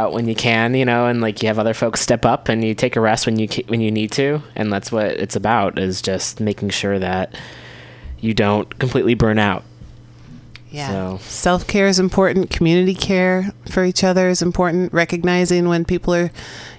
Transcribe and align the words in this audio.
out 0.00 0.12
when 0.12 0.28
you 0.28 0.34
can, 0.36 0.74
you 0.74 0.84
know, 0.84 1.06
and 1.06 1.20
like 1.20 1.42
you 1.42 1.48
have 1.48 1.58
other 1.58 1.74
folks 1.74 2.00
step 2.00 2.24
up 2.24 2.48
and 2.48 2.62
you 2.62 2.72
take 2.72 2.94
a 2.94 3.00
rest 3.00 3.26
when 3.26 3.36
you 3.36 3.48
when 3.66 3.80
you 3.80 3.90
need 3.90 4.12
to, 4.12 4.40
and 4.54 4.72
that's 4.72 4.92
what 4.92 5.06
it's 5.06 5.34
about 5.34 5.76
is 5.76 6.00
just 6.00 6.38
making 6.38 6.70
sure 6.70 7.00
that 7.00 7.34
you 8.20 8.32
don't 8.32 8.78
completely 8.78 9.14
burn 9.14 9.40
out. 9.40 9.64
Yeah. 10.70 10.88
So- 10.88 11.18
Self 11.22 11.66
care 11.66 11.88
is 11.88 11.98
important. 11.98 12.48
Community 12.48 12.94
care 12.94 13.50
for 13.72 13.84
each 13.84 14.04
other 14.04 14.28
is 14.28 14.40
important. 14.40 14.92
Recognizing 14.92 15.68
when 15.68 15.84
people 15.84 16.14
are, 16.14 16.30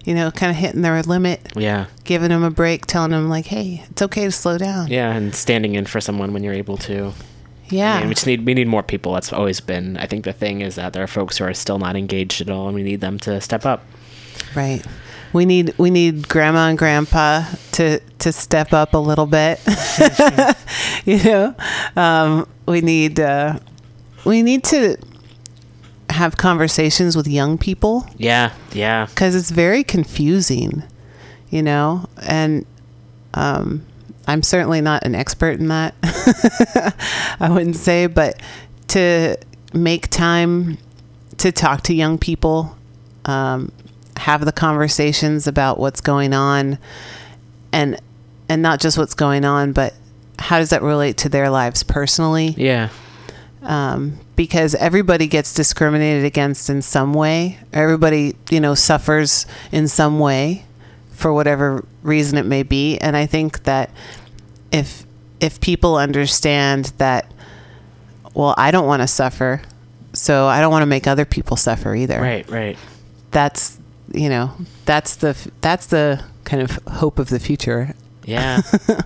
you 0.06 0.14
know, 0.14 0.32
kind 0.32 0.50
of 0.50 0.56
hitting 0.56 0.82
their 0.82 1.02
limit, 1.04 1.42
Yeah, 1.58 1.88
giving 2.06 2.30
them 2.30 2.44
a 2.44 2.52
break, 2.52 2.86
telling 2.86 3.12
them, 3.12 3.28
like, 3.28 3.48
hey, 3.48 3.84
it's 3.92 4.02
okay 4.02 4.26
to 4.26 4.32
slow 4.32 4.58
down. 4.58 4.88
yeah, 4.88 5.12
and 5.14 5.36
standing 5.36 5.76
in 5.76 5.88
for 5.88 6.00
someone 6.00 6.32
when 6.32 6.42
you're 6.44 6.54
able 6.54 6.78
to. 6.78 7.12
Yeah. 7.70 7.96
I 7.96 8.00
mean, 8.00 8.10
we 8.10 8.16
just 8.16 8.28
need 8.28 8.46
we 8.46 8.54
need 8.54 8.68
more 8.68 8.84
people. 8.84 9.14
That's 9.14 9.32
always 9.34 9.60
been. 9.60 9.98
I 9.98 10.06
think 10.06 10.26
the 10.26 10.34
thing 10.34 10.62
is 10.62 10.76
that 10.76 10.94
there 10.94 11.04
are 11.04 11.08
folks 11.08 11.38
who 11.38 11.46
are 11.46 11.54
still 11.54 11.80
not 11.80 11.96
engaged 11.96 12.42
at 12.42 12.50
all, 12.50 12.68
and 12.68 12.76
we 12.76 12.84
need 12.84 13.02
them 13.02 13.20
to 13.20 13.40
step 13.42 13.66
up. 13.66 13.84
Right. 14.56 14.86
We 15.32 15.46
need 15.46 15.78
we 15.78 15.92
need 15.92 16.28
grandma 16.28 16.70
and 16.70 16.78
grandpa 16.78 17.46
to 17.74 18.00
to 18.00 18.32
step 18.32 18.74
up 18.74 18.94
a 18.94 18.98
little 18.98 19.28
bit. 19.28 19.60
you 21.06 21.24
know, 21.24 21.56
um, 21.96 22.48
we 22.66 22.82
need 22.82 23.20
uh, 23.20 23.60
we 24.26 24.42
need 24.42 24.64
to 24.66 24.98
have 26.10 26.36
conversations 26.38 27.16
with 27.16 27.28
young 27.28 27.58
people 27.58 28.06
Yeah, 28.18 28.52
yeah, 28.74 29.06
because 29.06 29.36
it's 29.36 29.52
very 29.52 29.84
confusing. 29.84 30.84
You 31.52 31.64
know, 31.64 32.08
and 32.24 32.66
um, 33.34 33.86
I'm 34.30 34.44
certainly 34.44 34.80
not 34.80 35.04
an 35.06 35.16
expert 35.16 35.60
in 35.60 35.70
that. 35.70 35.96
I 37.40 37.50
wouldn't 37.50 37.76
say, 37.76 38.06
but 38.06 38.40
to 38.90 39.38
make 39.74 40.08
time 40.10 40.78
to 41.38 41.52
talk 41.52 41.82
to 41.84 41.96
young 41.96 42.20
people, 42.20 42.78
um, 43.26 43.72
have 44.18 44.46
the 44.46 44.52
conversations 44.52 45.48
about 45.48 45.80
what's 45.80 46.00
going 46.00 46.36
on, 46.36 46.78
and 47.72 48.00
and 48.48 48.62
not 48.62 48.80
just 48.80 49.00
what's 49.00 49.16
going 49.16 49.46
on, 49.46 49.74
but 49.74 49.96
how 50.38 50.60
does 50.60 50.70
that 50.70 50.84
relate 50.84 51.18
to 51.18 51.30
their 51.30 51.50
lives 51.50 51.82
personally? 51.82 52.54
yeah, 52.56 52.90
um, 53.64 54.20
because 54.36 54.76
everybody 54.76 55.26
gets 55.26 55.56
discriminated 55.56 56.24
against 56.24 56.70
in 56.70 56.84
some 56.84 57.16
way. 57.16 57.58
Everybody, 57.74 58.36
you 58.52 58.60
know, 58.60 58.76
suffers 58.76 59.48
in 59.72 59.88
some 59.88 60.20
way 60.20 60.66
for 61.20 61.34
whatever 61.34 61.84
reason 62.02 62.38
it 62.38 62.46
may 62.46 62.64
be. 62.64 62.98
And 63.00 63.18
I 63.18 63.26
think 63.26 63.64
that 63.64 63.92
if 64.72 65.06
if 65.40 65.60
people 65.62 65.96
understand 65.96 66.92
that, 66.98 67.32
well, 68.34 68.54
I 68.58 68.72
don't 68.72 68.88
want 68.88 69.02
to 69.02 69.08
suffer, 69.08 69.62
so 70.14 70.48
I 70.48 70.62
don't 70.62 70.72
want 70.72 70.82
to 70.84 70.88
make 70.88 71.08
other 71.08 71.26
people 71.26 71.58
suffer 71.58 71.96
either. 71.96 72.20
right, 72.20 72.50
right. 72.50 72.78
That's 73.32 73.78
you 74.12 74.30
know 74.30 74.52
that's 74.86 75.16
the 75.18 75.36
that's 75.62 75.88
the 75.88 76.24
kind 76.44 76.62
of 76.62 76.72
hope 76.88 77.20
of 77.20 77.30
the 77.30 77.40
future. 77.40 77.94
Yeah. 78.26 78.62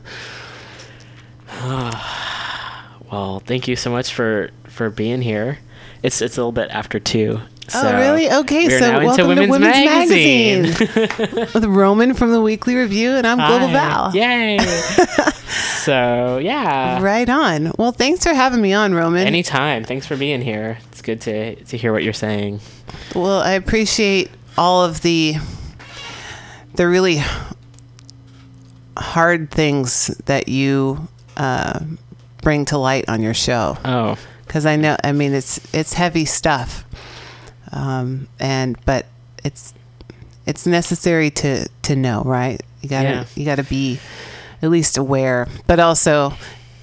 well, 3.11 3.39
thank 3.39 3.67
you 3.67 3.75
so 3.75 3.91
much 3.91 4.13
for 4.13 4.49
for 4.65 4.89
being 4.89 5.21
here. 5.21 5.59
It's 6.01 6.21
it's 6.21 6.37
a 6.37 6.41
little 6.41 6.51
bit 6.51 6.69
after 6.71 6.99
two. 6.99 7.41
Oh, 7.73 7.97
really? 7.97 8.31
Okay, 8.31 8.69
so 8.69 8.79
welcome 8.79 9.31
into 9.31 9.45
to 9.45 9.49
Women's, 9.49 9.51
Women's 9.51 9.85
Magazine. 9.85 10.61
Magazine. 10.63 11.47
with 11.53 11.65
Roman 11.65 12.13
from 12.13 12.31
the 12.31 12.41
Weekly 12.41 12.75
Review, 12.75 13.11
and 13.11 13.25
I'm 13.25 13.37
Global 13.37 13.67
Hi. 13.67 13.73
Val. 13.73 14.15
Yay! 14.15 14.57
so 15.83 16.37
yeah. 16.39 17.01
Right 17.01 17.29
on. 17.29 17.71
Well, 17.77 17.91
thanks 17.91 18.23
for 18.23 18.33
having 18.33 18.61
me 18.61 18.73
on, 18.73 18.93
Roman. 18.93 19.27
Anytime. 19.27 19.83
Thanks 19.83 20.05
for 20.05 20.17
being 20.17 20.41
here. 20.41 20.77
It's 20.91 21.01
good 21.01 21.21
to 21.21 21.55
to 21.55 21.77
hear 21.77 21.91
what 21.93 22.03
you're 22.03 22.13
saying. 22.13 22.59
well, 23.15 23.41
I 23.41 23.51
appreciate 23.51 24.29
all 24.57 24.83
of 24.83 25.01
the 25.01 25.35
the 26.75 26.87
really 26.87 27.21
hard 28.97 29.51
things 29.51 30.07
that 30.25 30.47
you 30.47 31.07
uh, 31.37 31.79
bring 32.41 32.65
to 32.65 32.77
light 32.77 33.05
on 33.07 33.21
your 33.21 33.33
show. 33.33 33.77
Oh, 33.83 34.17
because 34.45 34.65
I 34.65 34.75
know. 34.75 34.97
I 35.03 35.11
mean, 35.11 35.33
it's 35.33 35.59
it's 35.73 35.93
heavy 35.93 36.25
stuff, 36.25 36.85
um, 37.73 38.27
and 38.39 38.77
but 38.85 39.05
it's 39.43 39.73
it's 40.45 40.65
necessary 40.65 41.29
to 41.31 41.67
to 41.83 41.95
know, 41.95 42.21
right? 42.25 42.61
You 42.81 42.89
gotta 42.89 43.07
Yeah. 43.09 43.25
you 43.35 43.45
gotta 43.45 43.63
be 43.63 43.99
at 44.61 44.69
least 44.69 44.97
aware, 44.97 45.47
but 45.67 45.79
also, 45.79 46.33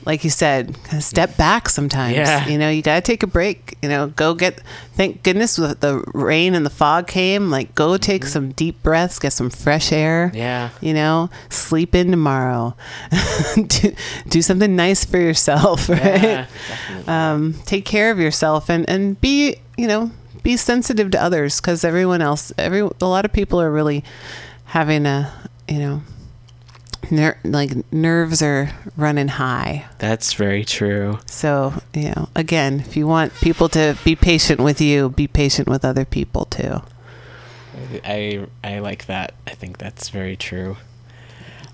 like 0.04 0.24
you 0.24 0.30
said, 0.30 0.74
kind 0.84 0.98
of 0.98 1.04
step 1.04 1.36
back 1.36 1.68
sometimes. 1.68 2.16
Yeah. 2.16 2.46
You 2.48 2.58
know, 2.58 2.68
you 2.70 2.82
gotta 2.82 3.00
take 3.02 3.22
a 3.22 3.26
break. 3.26 3.76
You 3.82 3.88
know, 3.88 4.08
go 4.08 4.34
get. 4.34 4.60
Thank 4.96 5.22
goodness 5.22 5.56
the 5.56 6.02
rain 6.12 6.54
and 6.54 6.64
the 6.66 6.70
fog 6.70 7.06
came. 7.06 7.50
Like, 7.50 7.74
go 7.74 7.96
take 7.96 8.24
some 8.26 8.52
deep 8.52 8.82
breaths, 8.82 9.18
get 9.18 9.32
some 9.32 9.48
fresh 9.50 9.92
air. 9.92 10.28
Mm-hmm. 10.28 10.36
yeah. 10.36 10.70
You 10.80 10.92
know, 10.94 11.30
sleep 11.48 11.94
in 11.94 12.10
tomorrow. 12.10 12.74
do, 13.66 13.94
do 14.28 14.42
something 14.42 14.74
nice 14.76 15.04
for 15.04 15.18
yourself, 15.18 15.88
right? 15.88 16.00
Yeah, 16.22 16.46
um, 17.06 17.54
take 17.64 17.84
care 17.86 18.10
of 18.10 18.18
yourself 18.18 18.68
and, 18.70 18.88
and 18.90 19.18
be 19.20 19.56
you 19.78 19.86
know 19.86 20.10
be 20.42 20.56
sensitive 20.56 21.10
to 21.10 21.22
others 21.22 21.60
because 21.60 21.84
everyone 21.84 22.22
else 22.22 22.52
every 22.58 22.80
a 22.80 23.06
lot 23.06 23.24
of 23.24 23.32
people 23.32 23.60
are 23.60 23.70
really 23.70 24.02
having 24.66 25.06
a 25.06 25.32
you 25.68 25.78
know 25.78 26.02
ner- 27.10 27.38
like 27.44 27.70
nerves 27.92 28.42
are 28.42 28.70
running 28.96 29.28
high 29.28 29.86
That's 29.98 30.32
very 30.34 30.64
true. 30.64 31.18
so 31.26 31.74
you 31.94 32.12
know 32.14 32.28
again 32.34 32.80
if 32.80 32.96
you 32.96 33.06
want 33.06 33.34
people 33.40 33.68
to 33.70 33.96
be 34.04 34.16
patient 34.16 34.60
with 34.60 34.80
you 34.80 35.10
be 35.10 35.26
patient 35.26 35.68
with 35.68 35.84
other 35.84 36.04
people 36.04 36.44
too 36.46 36.82
I 38.04 38.46
I 38.62 38.78
like 38.80 39.06
that. 39.06 39.34
I 39.46 39.50
think 39.52 39.78
that's 39.78 40.10
very 40.10 40.36
true. 40.36 40.76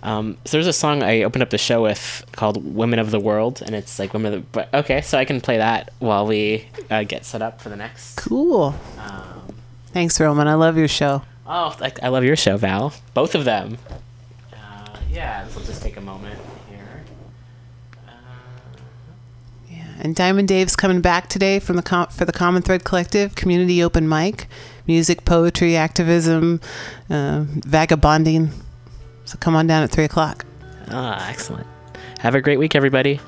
Um, 0.03 0.37
so 0.45 0.53
there's 0.57 0.67
a 0.67 0.73
song 0.73 1.03
I 1.03 1.23
opened 1.23 1.43
up 1.43 1.51
the 1.51 1.59
show 1.59 1.83
with 1.83 2.25
called 2.33 2.75
"Women 2.75 2.99
of 2.99 3.11
the 3.11 3.19
World," 3.21 3.63
and 3.65 3.75
it's 3.75 3.99
like 3.99 4.13
women 4.13 4.35
of 4.35 4.41
the. 4.43 4.47
But 4.53 4.73
okay, 4.75 5.01
so 5.01 5.19
I 5.19 5.25
can 5.25 5.41
play 5.41 5.57
that 5.57 5.91
while 5.99 6.27
we 6.27 6.69
uh, 6.91 7.03
get 7.05 7.25
set 7.25 7.43
up 7.43 7.61
for 7.61 7.69
the 7.71 7.77
next. 7.77 8.17
cool 8.17 8.75
Um, 8.99 9.55
thanks 9.93 10.21
roman 10.21 10.47
i 10.47 10.55
love 10.55 10.77
your 10.77 10.89
show 10.89 11.23
oh, 11.47 11.77
I, 11.81 11.93
I 12.03 12.09
love 12.09 12.25
your 12.25 12.37
show, 12.37 12.57
Val. 12.57 12.93
Both 13.15 13.35
of 13.35 13.45
them. 13.45 13.79
Uh, 14.53 14.97
yeah, 15.11 15.45
this 15.45 15.55
will 15.55 15.63
just 15.63 15.83
take 15.83 15.97
a 15.97 16.01
moment 16.01 16.39
here. 16.69 17.05
Uh, 18.07 18.13
Yeah, 19.71 19.85
and 20.01 20.15
Diamond 20.15 20.49
Dave's 20.49 20.77
coming 20.77 21.01
back 21.01 21.29
today 21.29 21.59
from 21.59 21.77
the 21.77 21.83
com- 21.83 22.09
for 22.09 22.25
the 22.25 22.33
Common 22.33 22.63
Thread 22.63 22.85
Collective 22.85 23.35
community 23.35 23.83
open 23.83 24.09
mic, 24.09 24.47
music, 24.87 25.25
poetry, 25.25 25.77
activism, 25.77 26.61
uh, 27.11 27.45
vagabonding. 27.49 28.51
So 29.27 29.37
come 29.39 29.55
on 29.55 29.67
down 29.67 29.83
at 29.83 29.91
three 29.91 30.05
o'clock. 30.05 30.45
ah, 30.89 31.29
excellent. 31.29 31.67
Have 32.21 32.35
a 32.35 32.41
great 32.41 32.59
week, 32.59 32.75
everybody. 32.75 33.21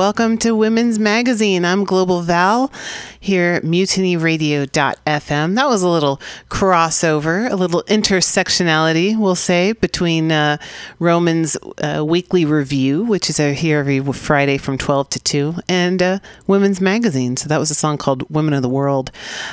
Welcome 0.00 0.38
to 0.38 0.56
Women's 0.56 0.98
Magazine. 0.98 1.62
I'm 1.62 1.84
Global 1.84 2.22
Val 2.22 2.72
here 3.20 3.52
at 3.56 3.64
mutinyradio.fm. 3.64 5.54
That 5.56 5.68
was 5.68 5.82
a 5.82 5.88
little 5.90 6.18
crossover, 6.48 7.50
a 7.50 7.54
little 7.54 7.82
intersectionality, 7.82 9.14
we'll 9.18 9.34
say, 9.34 9.72
between 9.72 10.32
uh, 10.32 10.56
Roman's 10.98 11.54
uh, 11.84 12.02
weekly 12.02 12.46
review, 12.46 13.04
which 13.04 13.28
is 13.28 13.36
here 13.36 13.80
every 13.80 14.00
Friday 14.14 14.56
from 14.56 14.78
12 14.78 15.10
to 15.10 15.18
2, 15.18 15.54
and 15.68 16.02
uh, 16.02 16.18
Women's 16.46 16.80
Magazine. 16.80 17.36
So 17.36 17.50
that 17.50 17.58
was 17.58 17.70
a 17.70 17.74
song 17.74 17.98
called 17.98 18.22
Women 18.30 18.54
of 18.54 18.62
the 18.62 18.70
World 18.70 19.10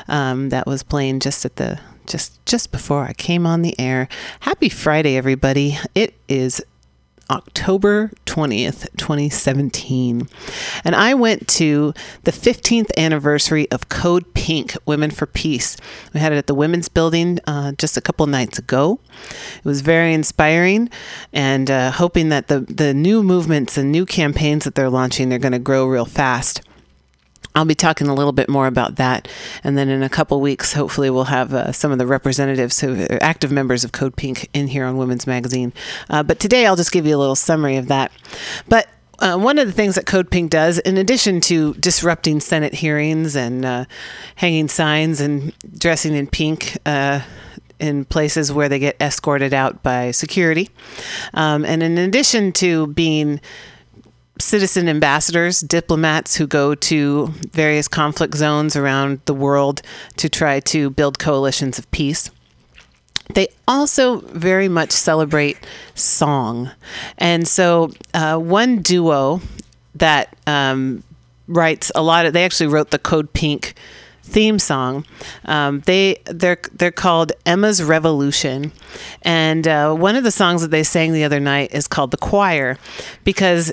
um, 0.08 0.48
that 0.48 0.66
was 0.66 0.82
playing 0.82 1.20
just 1.20 1.44
at 1.44 1.58
the 1.58 1.78
just 2.06 2.46
just 2.46 2.72
before 2.72 3.04
I 3.04 3.12
came 3.12 3.46
on 3.46 3.64
the 3.64 3.78
air. 3.78 4.08
Happy 4.40 4.70
Friday, 4.70 5.18
everybody! 5.18 5.78
It 5.94 6.14
is 6.30 6.64
October 7.30 8.12
20th, 8.26 8.88
2017. 8.98 10.28
And 10.84 10.96
I 10.96 11.14
went 11.14 11.48
to 11.50 11.94
the 12.24 12.32
15th 12.32 12.90
anniversary 12.98 13.70
of 13.72 13.90
Code 13.90 14.34
Pink 14.34 14.76
Women 14.86 15.12
for 15.12 15.26
Peace. 15.26 15.78
We 16.14 16.20
had 16.20 16.32
it 16.32 16.38
at 16.38 16.48
the 16.48 16.56
Women's 16.56 16.90
Building 16.90 17.40
uh, 17.46 17.74
just 17.74 17.98
a 17.98 18.02
couple 18.02 18.28
nights 18.28 18.58
ago. 18.58 19.00
It 19.58 19.66
was 19.66 19.82
very 19.82 20.14
inspiring 20.14 20.90
and 21.34 21.70
uh, 21.70 21.92
hoping 21.92 22.30
that 22.30 22.48
the, 22.48 22.62
the 22.62 22.94
new 22.94 23.24
movements 23.24 23.78
and 23.78 23.92
new 23.92 24.06
campaigns 24.06 24.64
that 24.64 24.76
they're 24.76 24.90
launching, 24.90 25.30
they're 25.30 25.40
going 25.40 25.52
to 25.52 25.60
grow 25.60 25.86
real 25.86 26.06
fast. 26.06 26.62
I'll 27.58 27.66
be 27.66 27.76
talking 27.76 28.08
a 28.08 28.14
little 28.14 28.34
bit 28.34 28.50
more 28.50 28.68
about 28.68 28.98
that. 28.98 29.28
And 29.64 29.78
then 29.78 29.90
in 29.90 30.04
a 30.04 30.10
couple 30.10 30.40
weeks, 30.40 30.74
hopefully, 30.74 31.10
we'll 31.10 31.26
have 31.26 31.54
uh, 31.54 31.72
some 31.72 31.92
of 31.92 31.98
the 31.98 32.06
representatives 32.06 32.80
who 32.80 33.06
are 33.10 33.18
active 33.22 33.52
members 33.52 33.84
of 33.84 33.92
Code 33.92 34.16
Pink 34.16 34.48
in 34.54 34.68
here 34.68 34.86
on 34.86 34.98
Women's 34.98 35.26
Magazine. 35.26 35.74
Uh, 36.08 36.22
but 36.22 36.40
today, 36.40 36.68
I'll 36.68 36.76
just 36.76 36.92
give 36.92 37.08
you 37.08 37.16
a 37.16 37.18
little 37.18 37.36
summary 37.36 37.78
of 37.78 37.88
that. 37.88 38.12
But 38.68 38.88
uh, 39.20 39.38
one 39.38 39.58
of 39.58 39.66
the 39.66 39.74
things 39.74 39.96
that 39.96 40.06
Code 40.06 40.30
Pink 40.30 40.52
does, 40.52 40.78
in 40.78 40.98
addition 40.98 41.42
to 41.42 41.74
disrupting 41.76 42.40
Senate 42.42 42.76
hearings 42.76 43.36
and 43.36 43.66
uh, 43.66 43.86
hanging 44.36 44.68
signs 44.68 45.20
and 45.20 45.52
dressing 45.80 46.14
in 46.14 46.28
pink, 46.28 46.78
uh, 46.86 47.22
in 47.80 48.06
places 48.06 48.54
where 48.54 48.70
they 48.70 48.80
get 48.80 48.96
escorted 49.02 49.54
out 49.54 49.82
by 49.82 50.12
security. 50.12 50.70
Um, 51.34 51.66
and 51.66 51.82
in 51.82 51.98
addition 51.98 52.52
to 52.54 52.88
being 52.88 53.40
citizen 54.40 54.88
ambassadors, 54.90 55.62
diplomats 55.62 56.36
who 56.36 56.48
go 56.48 56.76
to 56.76 57.28
various 57.52 57.88
conflict 57.88 58.36
zones 58.36 58.76
around 58.76 59.20
the 59.26 59.34
world 59.34 59.82
to 60.18 60.30
try 60.30 60.60
to 60.62 60.90
build 60.90 61.20
coalitions 61.20 61.80
of 61.80 61.90
peace. 61.92 62.30
They 63.34 63.50
also 63.68 64.22
very 64.22 64.70
much 64.70 64.92
celebrate 64.92 65.58
song. 65.96 66.72
And 67.18 67.48
so, 67.48 67.92
uh, 68.14 68.38
one 68.38 68.82
duo 68.82 69.42
that 69.96 70.36
um, 70.48 71.04
writes 71.48 71.92
a 71.94 72.02
lot 72.02 72.26
of, 72.26 72.34
they 72.34 72.46
actually 72.46 72.68
wrote 72.68 72.92
the 72.92 73.00
Code 73.00 73.34
Pink 73.34 73.74
theme 74.28 74.60
song. 74.60 75.06
Um, 75.46 75.82
they 75.82 76.18
they're 76.26 76.60
they're 76.74 76.92
called 76.92 77.32
Emma's 77.46 77.82
Revolution, 77.82 78.72
and 79.22 79.68
uh, 79.68 79.94
one 79.94 80.16
of 80.16 80.24
the 80.24 80.32
songs 80.32 80.62
that 80.62 80.72
they 80.72 80.84
sang 80.84 81.14
the 81.14 81.24
other 81.24 81.40
night 81.40 81.74
is 81.74 81.88
called 81.88 82.12
the 82.12 82.18
Choir, 82.18 82.78
because 83.24 83.72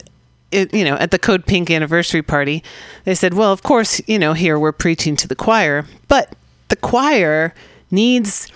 it, 0.54 0.74
you 0.74 0.84
know, 0.84 0.94
at 0.96 1.10
the 1.10 1.18
Code 1.18 1.46
Pink 1.46 1.70
anniversary 1.70 2.22
party, 2.22 2.62
they 3.04 3.14
said, 3.14 3.34
well, 3.34 3.52
of 3.52 3.62
course, 3.62 4.00
you 4.06 4.18
know, 4.18 4.32
here 4.32 4.58
we're 4.58 4.72
preaching 4.72 5.16
to 5.16 5.28
the 5.28 5.36
choir, 5.36 5.86
but 6.08 6.34
the 6.68 6.76
choir 6.76 7.54
needs 7.90 8.50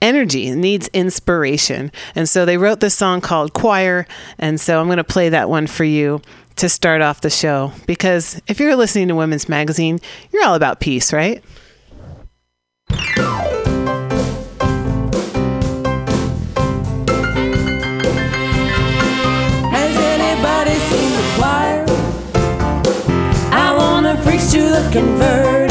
energy, 0.00 0.50
needs 0.50 0.88
inspiration. 0.88 1.92
And 2.14 2.28
so 2.28 2.44
they 2.44 2.58
wrote 2.58 2.80
this 2.80 2.94
song 2.94 3.20
called 3.20 3.52
Choir. 3.52 4.06
And 4.38 4.60
so 4.60 4.80
I'm 4.80 4.86
going 4.86 4.96
to 4.98 5.04
play 5.04 5.28
that 5.28 5.48
one 5.48 5.66
for 5.66 5.84
you 5.84 6.20
to 6.56 6.68
start 6.68 7.00
off 7.00 7.22
the 7.22 7.30
show 7.30 7.72
because 7.86 8.40
if 8.46 8.60
you're 8.60 8.76
listening 8.76 9.08
to 9.08 9.14
Women's 9.14 9.48
Magazine, 9.48 10.00
you're 10.32 10.44
all 10.44 10.54
about 10.54 10.80
peace, 10.80 11.12
right? 11.12 11.42
The 24.90 25.61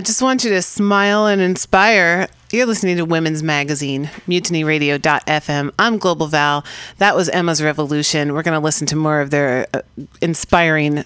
just 0.00 0.22
want 0.22 0.44
you 0.44 0.50
to 0.50 0.62
smile 0.62 1.26
and 1.26 1.40
inspire. 1.40 2.28
You're 2.52 2.66
listening 2.66 2.96
to 2.96 3.04
Women's 3.04 3.42
Magazine, 3.42 4.06
mutinyradio.fm. 4.26 5.72
I'm 5.78 5.98
Global 5.98 6.26
Val. 6.26 6.64
That 6.98 7.14
was 7.14 7.28
Emma's 7.28 7.62
Revolution. 7.62 8.32
We're 8.32 8.42
going 8.42 8.58
to 8.58 8.64
listen 8.64 8.86
to 8.88 8.96
more 8.96 9.20
of 9.20 9.30
their 9.30 9.66
uh, 9.72 9.82
inspiring 10.20 11.04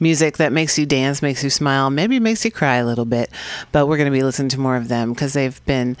music 0.00 0.36
that 0.38 0.52
makes 0.52 0.78
you 0.78 0.86
dance, 0.86 1.22
makes 1.22 1.44
you 1.44 1.50
smile, 1.50 1.90
maybe 1.90 2.18
makes 2.18 2.44
you 2.44 2.50
cry 2.50 2.76
a 2.76 2.86
little 2.86 3.04
bit. 3.04 3.30
But 3.72 3.86
we're 3.86 3.96
going 3.98 4.10
to 4.10 4.16
be 4.16 4.22
listening 4.22 4.48
to 4.50 4.60
more 4.60 4.76
of 4.76 4.88
them 4.88 5.12
because 5.12 5.32
they've 5.32 5.64
been 5.66 5.96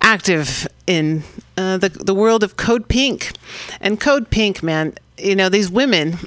active 0.00 0.68
in 0.86 1.24
uh, 1.56 1.78
the, 1.78 1.88
the 1.88 2.14
world 2.14 2.44
of 2.44 2.56
Code 2.56 2.88
Pink. 2.88 3.32
And 3.80 4.00
Code 4.00 4.30
Pink, 4.30 4.62
man, 4.62 4.94
you 5.18 5.34
know 5.34 5.48
these 5.48 5.70
women 5.70 6.18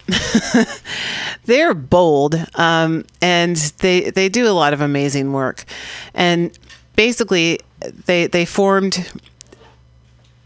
they're 1.45 1.73
bold 1.73 2.36
um, 2.56 3.06
and 3.21 3.56
they 3.80 4.10
they 4.10 4.30
do 4.30 4.47
a 4.47 4.54
lot 4.54 4.73
of 4.73 4.82
amazing 4.82 5.34
work. 5.34 5.65
And 6.13 6.58
basically 6.95 7.60
they 8.06 8.28
they 8.28 8.45
formed 8.45 9.12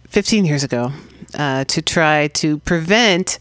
15 0.09 0.45
years 0.45 0.63
ago 0.63 0.91
uh, 1.33 1.63
to 1.65 1.81
try 1.81 2.27
to 2.27 2.59
prevent 2.59 3.39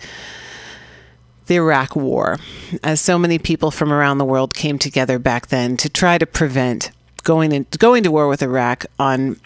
the 1.47 1.57
Iraq 1.57 1.97
War, 1.97 2.38
as 2.83 3.01
so 3.01 3.19
many 3.19 3.38
people 3.38 3.71
from 3.71 3.93
around 3.93 4.19
the 4.19 4.25
world 4.25 4.55
came 4.55 4.79
together 4.79 5.19
back 5.19 5.49
then 5.49 5.77
to 5.79 5.88
try 5.88 6.17
to 6.17 6.25
prevent 6.25 6.91
going 7.25 7.53
in, 7.53 7.67
going 7.79 8.03
to 8.05 8.11
war 8.11 8.29
with 8.29 8.43
Iraq 8.43 8.87
on 8.99 9.38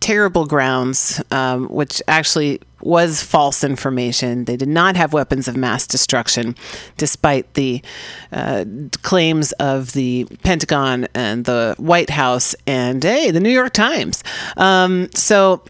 terrible 0.00 0.46
grounds, 0.46 1.22
um, 1.30 1.66
which 1.68 2.00
actually 2.08 2.60
was 2.84 3.22
false 3.22 3.64
information. 3.64 4.44
They 4.44 4.56
did 4.56 4.68
not 4.68 4.96
have 4.96 5.12
weapons 5.12 5.48
of 5.48 5.56
mass 5.56 5.86
destruction, 5.86 6.54
despite 6.96 7.54
the 7.54 7.82
uh, 8.30 8.64
claims 9.02 9.52
of 9.52 9.92
the 9.92 10.26
Pentagon 10.42 11.08
and 11.14 11.44
the 11.44 11.74
White 11.78 12.10
House 12.10 12.54
and, 12.66 13.02
hey, 13.02 13.30
the 13.30 13.40
New 13.40 13.50
York 13.50 13.72
Times. 13.72 14.22
Um, 14.56 15.08
so 15.14 15.62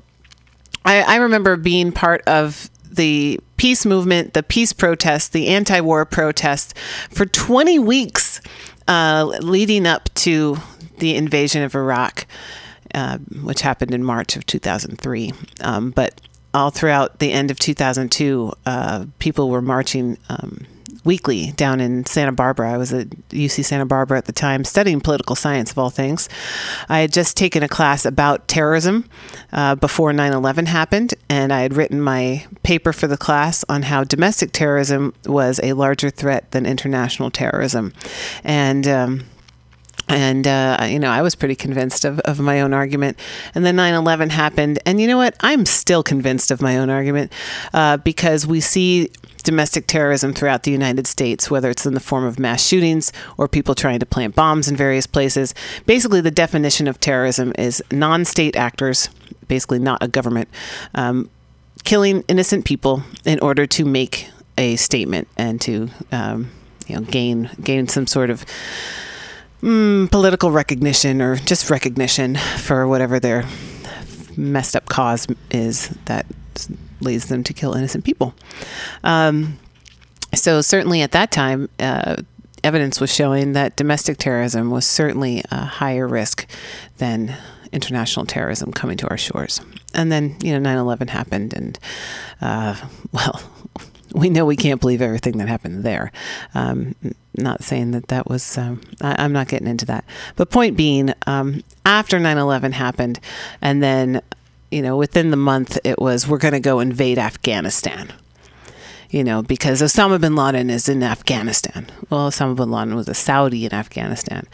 I, 0.85 1.03
I 1.03 1.17
remember 1.17 1.57
being 1.57 1.93
part 1.93 2.23
of 2.27 2.69
the 2.91 3.41
peace 3.57 3.87
movement, 3.87 4.35
the 4.35 4.43
peace 4.43 4.73
protests, 4.73 5.29
the 5.29 5.49
anti 5.49 5.81
war 5.81 6.05
protests 6.05 6.75
for 7.11 7.27
20 7.27 7.79
weeks 7.79 8.41
uh, 8.89 9.25
leading 9.41 9.87
up 9.87 10.13
to 10.15 10.59
the 10.99 11.17
invasion 11.17 11.63
of 11.63 11.75
Iraq, 11.75 12.27
uh, 12.95 13.19
which 13.43 13.63
happened 13.63 13.95
in 13.95 14.05
March 14.05 14.37
of 14.37 14.47
2003. 14.47 15.33
Um, 15.61 15.91
but 15.91 16.21
all 16.55 16.71
throughout 16.71 17.19
the 17.19 17.33
end 17.33 17.51
of 17.51 17.59
2002, 17.59 18.53
uh, 18.65 19.07
people 19.19 19.51
were 19.51 19.63
marching. 19.63 20.19
Um, 20.29 20.67
weekly 21.05 21.53
down 21.53 21.81
in 21.81 22.07
Santa 22.07 22.33
Barbara. 22.33 22.73
I 22.73 22.79
was 22.79 22.93
at 22.93 23.09
UC 23.31 23.65
Santa 23.65 23.87
Barbara 23.87 24.19
at 24.19 24.25
the 24.25 24.33
time 24.33 24.65
studying 24.65 25.01
political 25.01 25.37
science, 25.37 25.71
of 25.71 25.79
all 25.79 25.91
things. 25.91 26.29
I 26.89 27.01
had 27.01 27.13
just 27.13 27.37
taken 27.37 27.63
a 27.63 27.69
class 27.69 28.05
about 28.05 28.49
terrorism 28.49 29.09
uh, 29.53 29.75
before 29.75 30.13
9 30.13 30.33
11 30.33 30.67
happened, 30.67 31.15
and 31.29 31.53
I 31.53 31.61
had 31.61 31.77
written 31.77 32.01
my 32.01 32.47
paper 32.63 32.93
for 32.93 33.07
the 33.07 33.17
class 33.17 33.65
on 33.69 33.83
how 33.83 34.05
domestic 34.05 34.53
terrorism 34.53 35.15
was 35.27 35.61
a 35.63 35.75
larger 35.75 36.11
threat 36.11 36.51
than 36.53 36.67
international 36.67 37.31
terrorism. 37.31 37.93
And, 38.43 38.89
um, 38.89 39.25
and 40.09 40.47
uh, 40.47 40.87
you 40.89 40.99
know 40.99 41.11
i 41.11 41.23
was 41.23 41.35
pretty 41.35 41.55
convinced 41.55 42.05
of, 42.05 42.21
of 42.21 42.41
my 42.41 42.61
own 42.61 42.73
argument. 42.73 43.19
And 43.55 43.65
then 43.65 43.77
9-11 43.77 44.31
happened. 44.31 44.79
And 44.87 45.01
you 45.01 45.07
know 45.07 45.17
what? 45.17 45.37
I'm 45.41 45.67
still 45.67 46.03
convinced 46.03 46.51
of 46.51 46.61
my 46.61 46.77
own 46.77 46.91
argument 46.91 47.33
uh, 47.73 47.97
because 47.99 48.47
we 48.47 48.61
see 48.61 49.11
domestic 49.43 49.87
terrorism 49.87 50.33
throughout 50.33 50.63
the 50.63 50.71
united 50.71 51.07
states 51.07 51.51
whether 51.51 51.69
it's 51.69 51.85
in 51.85 51.93
the 51.93 52.01
form 52.01 52.25
of 52.25 52.39
mass 52.39 52.67
shootings 52.67 53.13
or 53.37 53.47
people 53.47 53.75
trying 53.75 53.99
to 53.99 54.07
plant 54.07 54.35
bombs 54.35 54.69
in 54.69 54.77
various 54.77 55.07
places. 55.07 55.55
Basically 55.85 56.23
the 56.23 56.31
definition 56.31 56.89
of 56.89 56.99
terrorism 56.99 57.53
is 57.59 57.83
non-state 57.91 58.57
actors 58.57 59.11
basically 59.49 59.79
not 59.79 60.03
a 60.03 60.09
government 60.09 60.49
um, 60.95 61.29
killing 61.85 62.25
innocent 62.29 62.65
people 62.65 63.03
in 63.27 63.39
order 63.41 63.67
to 63.67 63.85
make 63.85 64.29
a 64.57 64.77
statement 64.77 65.29
and 65.37 65.61
to 65.61 65.91
um, 66.11 66.51
you 66.87 66.97
know 66.97 67.03
gain 67.03 67.51
gain 67.63 67.87
some 67.87 68.07
sort 68.07 68.31
of 68.31 68.47
mm, 69.65 70.11
political 70.11 70.51
recognition 70.51 71.23
or 71.23 71.37
just 71.37 71.71
recognition 71.71 72.37
for 72.37 72.87
whatever 72.87 73.19
their 73.19 73.45
messed 74.37 74.77
up 74.77 74.87
cause 74.87 75.27
is 75.51 75.89
that 76.05 76.27
leads 77.01 77.27
them 77.27 77.43
to 77.45 77.53
kill 77.53 77.75
innocent 77.75 78.05
people. 78.05 78.35
Um, 79.03 79.59
so 80.35 80.61
certainly 80.61 81.03
at 81.03 81.13
that 81.13 81.31
time, 81.31 81.69
uh, 81.79 82.17
evidence 82.63 83.01
was 83.01 83.15
showing 83.15 83.53
that 83.53 83.77
domestic 83.77 84.19
terrorism 84.19 84.71
was 84.71 84.87
certainly 84.87 85.43
a 85.51 85.65
higher 85.65 86.09
risk 86.09 86.47
than 86.99 87.37
international 87.73 88.27
terrorism 88.27 88.73
coming 88.73 88.97
to 88.97 89.09
our 89.09 89.19
shores. 89.19 89.61
And 89.93 90.11
then, 90.11 90.37
you 90.43 90.59
know, 90.59 90.69
9/11 90.69 91.09
happened, 91.11 91.53
and 91.55 91.79
uh, 92.41 92.77
well, 93.13 93.41
we 94.15 94.31
know 94.31 94.47
we 94.47 94.57
can't 94.57 94.81
believe 94.81 95.03
everything 95.03 95.39
that 95.39 95.49
happened 95.49 95.83
there. 95.83 96.13
Um, 96.55 96.95
not 97.35 97.65
saying 97.65 97.91
that 97.91 98.09
that 98.09 98.29
was, 98.29 98.57
um, 98.57 98.81
I, 99.01 99.25
I'm 99.25 99.33
not 99.33 99.49
getting 99.49 99.67
into 99.67 99.85
that. 99.87 100.05
But 100.37 100.51
point 100.51 100.77
being, 100.77 101.13
um, 101.27 101.65
after 101.85 102.19
9 102.19 102.39
11 102.39 102.73
happened, 102.73 103.19
and 103.61 103.83
then, 103.83 104.23
you 104.71 104.83
know, 104.83 104.97
within 104.97 105.31
the 105.31 105.37
month, 105.37 105.79
it 105.85 105.99
was, 105.99 106.29
we're 106.29 106.39
going 106.39 106.55
to 106.55 106.61
go 106.61 106.79
invade 106.81 107.19
Afghanistan. 107.19 108.13
You 109.11 109.23
know, 109.23 109.43
because 109.43 109.81
Osama 109.83 110.21
bin 110.21 110.35
Laden 110.35 110.71
is 110.71 110.89
in 110.89 111.03
Afghanistan. 111.03 111.87
Well, 112.11 112.31
Osama 112.31 112.57
bin 112.57 112.71
Laden 112.71 112.97
was 112.97 113.09
a 113.09 113.15
Saudi 113.15 113.65
in 113.65 113.73
Afghanistan. 113.73 114.47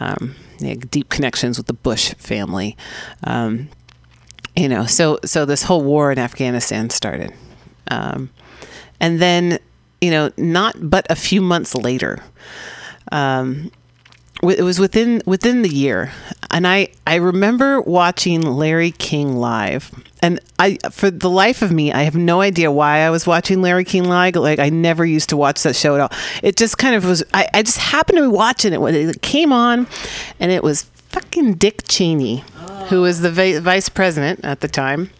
Um, 0.00 0.34
deep 0.58 1.08
connections 1.08 1.56
with 1.56 1.66
the 1.66 1.72
Bush 1.72 2.12
family. 2.14 2.76
Um, 3.24 3.70
you 4.54 4.68
know, 4.68 4.84
so 4.84 5.18
so 5.24 5.46
this 5.46 5.62
whole 5.62 5.82
war 5.82 6.12
in 6.12 6.18
Afghanistan 6.18 6.90
started. 6.90 7.32
Um, 7.90 8.28
and 9.02 9.20
then, 9.20 9.58
you 10.00 10.10
know, 10.10 10.30
not 10.38 10.76
but 10.88 11.06
a 11.10 11.16
few 11.16 11.42
months 11.42 11.74
later, 11.74 12.20
um, 13.10 13.70
it 14.42 14.62
was 14.62 14.80
within 14.80 15.22
within 15.26 15.62
the 15.62 15.68
year, 15.68 16.12
and 16.50 16.66
I 16.66 16.88
I 17.06 17.16
remember 17.16 17.80
watching 17.80 18.40
Larry 18.40 18.90
King 18.92 19.36
live, 19.36 19.92
and 20.20 20.40
I 20.58 20.78
for 20.90 21.10
the 21.10 21.30
life 21.30 21.62
of 21.62 21.70
me 21.70 21.92
I 21.92 22.02
have 22.02 22.16
no 22.16 22.40
idea 22.40 22.72
why 22.72 23.00
I 23.00 23.10
was 23.10 23.26
watching 23.26 23.60
Larry 23.62 23.84
King 23.84 24.04
live. 24.04 24.34
Like 24.34 24.58
I 24.58 24.68
never 24.68 25.04
used 25.04 25.28
to 25.28 25.36
watch 25.36 25.62
that 25.62 25.76
show 25.76 25.94
at 25.94 26.00
all. 26.00 26.12
It 26.42 26.56
just 26.56 26.78
kind 26.78 26.96
of 26.96 27.04
was. 27.04 27.22
I, 27.34 27.48
I 27.54 27.62
just 27.62 27.78
happened 27.78 28.18
to 28.18 28.22
be 28.22 28.28
watching 28.28 28.72
it 28.72 28.80
when 28.80 28.94
it 28.94 29.22
came 29.22 29.52
on, 29.52 29.86
and 30.40 30.50
it 30.50 30.64
was 30.64 30.84
fucking 31.10 31.54
Dick 31.54 31.82
Cheney, 31.86 32.42
who 32.88 33.02
was 33.02 33.20
the 33.20 33.60
vice 33.60 33.88
president 33.88 34.44
at 34.44 34.60
the 34.60 34.68
time. 34.68 35.10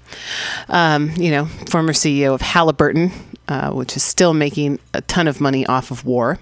Um, 0.69 1.11
you 1.17 1.31
know, 1.31 1.47
former 1.71 1.93
CEO 1.93 2.35
of 2.35 2.41
Halliburton, 2.41 3.13
uh, 3.53 3.71
which 3.71 3.99
is 3.99 4.03
still 4.03 4.33
making 4.33 4.79
a 4.95 5.03
ton 5.03 5.29
of 5.29 5.39
money 5.39 5.67
off 5.67 5.91
of 5.91 6.07
war. 6.07 6.39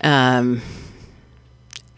Um, 0.00 0.62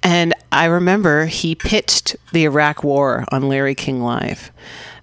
and 0.02 0.34
I 0.52 0.66
remember 0.66 1.24
he 1.24 1.54
pitched 1.54 2.16
the 2.32 2.44
Iraq 2.44 2.84
War 2.84 3.24
on 3.32 3.48
Larry 3.48 3.74
King 3.74 4.02
Live. 4.02 4.52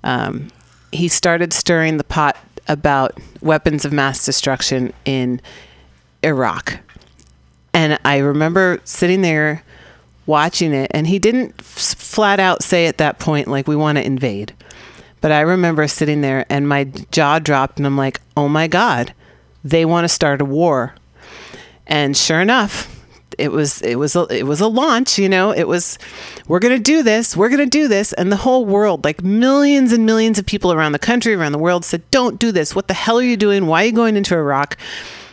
Um, 0.04 0.50
he 0.92 1.08
started 1.08 1.52
stirring 1.52 1.98
the 1.98 2.04
pot 2.04 2.38
about 2.68 3.18
weapons 3.42 3.86
of 3.86 3.92
mass 3.92 4.24
destruction 4.24 4.94
in 5.04 5.42
Iraq. 6.22 6.80
And 7.74 7.98
I 8.06 8.18
remember 8.18 8.82
sitting 8.84 9.24
there 9.24 9.64
watching 10.28 10.74
it, 10.74 10.92
and 10.94 11.08
he 11.08 11.18
didn't 11.18 11.56
f- 11.58 11.96
flat 11.98 12.40
out 12.40 12.62
say 12.62 12.86
at 12.86 13.00
that 13.00 13.18
point, 13.18 13.48
like, 13.48 13.68
we 13.68 13.76
want 13.76 13.98
to 13.98 14.06
invade. 14.06 14.54
But 15.22 15.32
I 15.32 15.42
remember 15.42 15.88
sitting 15.88 16.22
there 16.22 16.46
and 16.50 16.68
my 16.68 16.86
jaw 17.12 17.40
dropped, 17.40 17.78
and 17.78 17.86
I'm 17.86 17.98
like, 17.98 18.22
oh 18.36 18.48
my 18.48 18.68
God, 18.68 19.14
they 19.64 19.86
want 19.86 20.06
to 20.06 20.10
start 20.10 20.42
a 20.42 20.46
war. 20.46 20.94
And 21.88 22.16
sure 22.16 22.42
enough, 22.42 22.94
it 23.38 23.52
was 23.52 23.82
it 23.82 23.96
was 23.96 24.16
a, 24.16 24.26
it 24.30 24.46
was 24.48 24.62
a 24.62 24.68
launch 24.68 25.20
you 25.20 25.30
know 25.30 25.52
it 25.52 25.68
was 25.68 26.00
we're 26.48 26.60
going 26.60 26.76
to 26.76 26.82
do 26.82 27.04
this 27.04 27.38
we're 27.38 27.50
going 27.50 27.60
to 27.60 27.66
do 27.66 27.88
this. 27.88 28.14
And 28.14 28.32
the 28.32 28.38
whole 28.38 28.66
world 28.66 29.04
like 29.04 29.24
millions 29.24 29.94
and 29.94 30.06
millions 30.06 30.40
of 30.40 30.46
people 30.46 30.74
around 30.74 30.92
the 30.92 31.00
country 31.00 31.34
around 31.34 31.52
the 31.52 31.58
world 31.60 31.86
said 31.86 32.10
don't 32.12 32.40
do 32.40 32.52
this. 32.52 32.76
What 32.76 32.88
the 32.88 32.94
hell 32.94 33.20
are 33.20 33.24
you 33.24 33.38
doing? 33.38 33.68
Why 33.68 33.84
are 33.84 33.86
you 33.88 33.92
going 33.92 34.18
into 34.18 34.36
iraq 34.36 34.78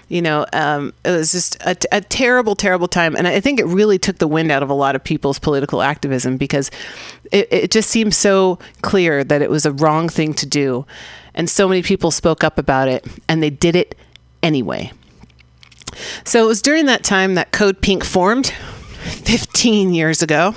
You 0.08 0.22
know, 0.22 0.46
um, 0.52 0.92
it 1.04 1.10
was 1.10 1.32
just 1.32 1.56
a, 1.62 1.76
a 1.90 2.00
terrible, 2.00 2.54
terrible 2.54 2.88
time, 2.88 3.16
and 3.16 3.26
I 3.26 3.40
think 3.40 3.58
it 3.58 3.66
really 3.66 3.98
took 3.98 4.18
the 4.18 4.28
wind 4.28 4.50
out 4.50 4.62
of 4.62 4.70
a 4.70 4.74
lot 4.74 4.94
of 4.94 5.02
people's 5.02 5.38
political 5.38 5.80
activism 5.80 6.36
because 6.36 6.70
it, 7.32 7.48
it 7.50 7.70
just 7.70 7.90
seemed 7.90 8.14
so 8.14 8.58
clear 8.82 9.24
that 9.24 9.40
it 9.40 9.50
was 9.50 9.64
a 9.64 9.72
wrong 9.72 10.08
thing 10.08 10.34
to 10.34 10.46
do, 10.46 10.86
and 11.34 11.48
so 11.48 11.68
many 11.68 11.82
people 11.82 12.10
spoke 12.10 12.44
up 12.44 12.58
about 12.58 12.88
it, 12.88 13.06
and 13.28 13.42
they 13.42 13.50
did 13.50 13.76
it 13.76 13.96
anyway. 14.42 14.92
So 16.24 16.44
it 16.44 16.46
was 16.46 16.60
during 16.60 16.86
that 16.86 17.02
time 17.02 17.34
that 17.34 17.52
Code 17.52 17.80
Pink 17.80 18.04
formed, 18.04 18.48
15 19.04 19.94
years 19.94 20.22
ago. 20.22 20.54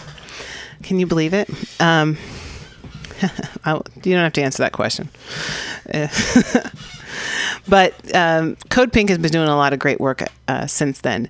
Can 0.84 1.00
you 1.00 1.08
believe 1.08 1.34
it? 1.34 1.50
Um, 1.80 2.18
you 3.22 3.34
don't 3.66 4.24
have 4.24 4.34
to 4.34 4.44
answer 4.44 4.64
that 4.64 4.74
question. 4.74 5.10
But 7.68 7.94
um, 8.16 8.58
Code 8.70 8.94
Pink 8.94 9.10
has 9.10 9.18
been 9.18 9.32
doing 9.32 9.48
a 9.48 9.56
lot 9.56 9.74
of 9.74 9.80
great 9.80 10.00
work 10.00 10.24
uh, 10.48 10.68
since 10.68 11.02
then. 11.02 11.30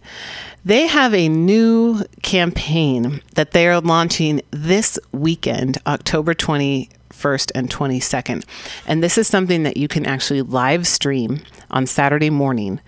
They 0.65 0.87
have 0.87 1.13
a 1.13 1.29
new 1.29 2.03
campaign 2.23 3.21
that 3.35 3.51
they 3.51 3.67
are 3.67 3.79
launching 3.79 4.41
this 4.51 4.99
weekend, 5.13 5.77
October 5.87 6.33
21st 6.33 7.51
and 7.55 7.69
22nd. 7.69 8.43
And 8.85 9.01
this 9.01 9.17
is 9.17 9.27
something 9.27 9.63
that 9.63 9.77
you 9.77 9.87
can 9.87 10.05
actually 10.05 10.41
live 10.41 10.85
stream 10.85 11.41
on 11.71 11.85
Saturday 11.85 12.29
morning, 12.29 12.81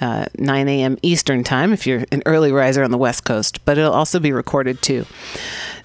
uh, 0.00 0.26
9 0.36 0.68
a.m. 0.68 0.98
Eastern 1.00 1.42
Time, 1.42 1.72
if 1.72 1.86
you're 1.86 2.04
an 2.12 2.22
early 2.26 2.52
riser 2.52 2.84
on 2.84 2.90
the 2.90 2.98
West 2.98 3.24
Coast, 3.24 3.64
but 3.64 3.78
it'll 3.78 3.92
also 3.92 4.20
be 4.20 4.32
recorded 4.32 4.82
too. 4.82 5.06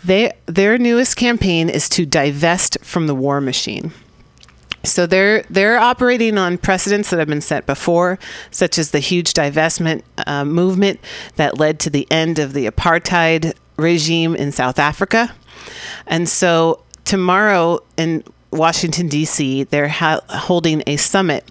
They, 0.04 0.34
their 0.48 0.78
newest 0.78 1.15
campaign 1.15 1.70
is 1.70 1.88
to 1.89 2.06
divest 2.06 2.78
from 2.82 3.08
the 3.08 3.15
war 3.15 3.39
machine. 3.39 3.93
So 4.88 5.06
they're 5.06 5.43
they're 5.50 5.78
operating 5.78 6.38
on 6.38 6.58
precedents 6.58 7.10
that 7.10 7.19
have 7.19 7.28
been 7.28 7.41
set 7.41 7.65
before, 7.65 8.19
such 8.52 8.78
as 8.78 8.91
the 8.91 9.00
huge 9.00 9.34
divestment 9.34 10.04
uh, 10.26 10.45
movement 10.45 11.00
that 11.36 11.58
led 11.58 11.80
to 11.82 11.89
the 11.89 12.08
end 12.10 12.39
of 12.39 12.54
the 12.54 12.67
apartheid 12.67 13.54
regime 13.78 14.36
in 14.36 14.52
South 14.52 14.80
Africa. 14.80 15.34
And 16.06 16.28
so 16.28 16.84
tomorrow 17.06 17.80
in 17.95 18.23
Washington, 18.52 19.08
D.C., 19.08 19.63
they're 19.63 19.89
ha- 19.89 20.21
holding 20.30 20.82
a 20.88 20.95
summit 20.97 21.50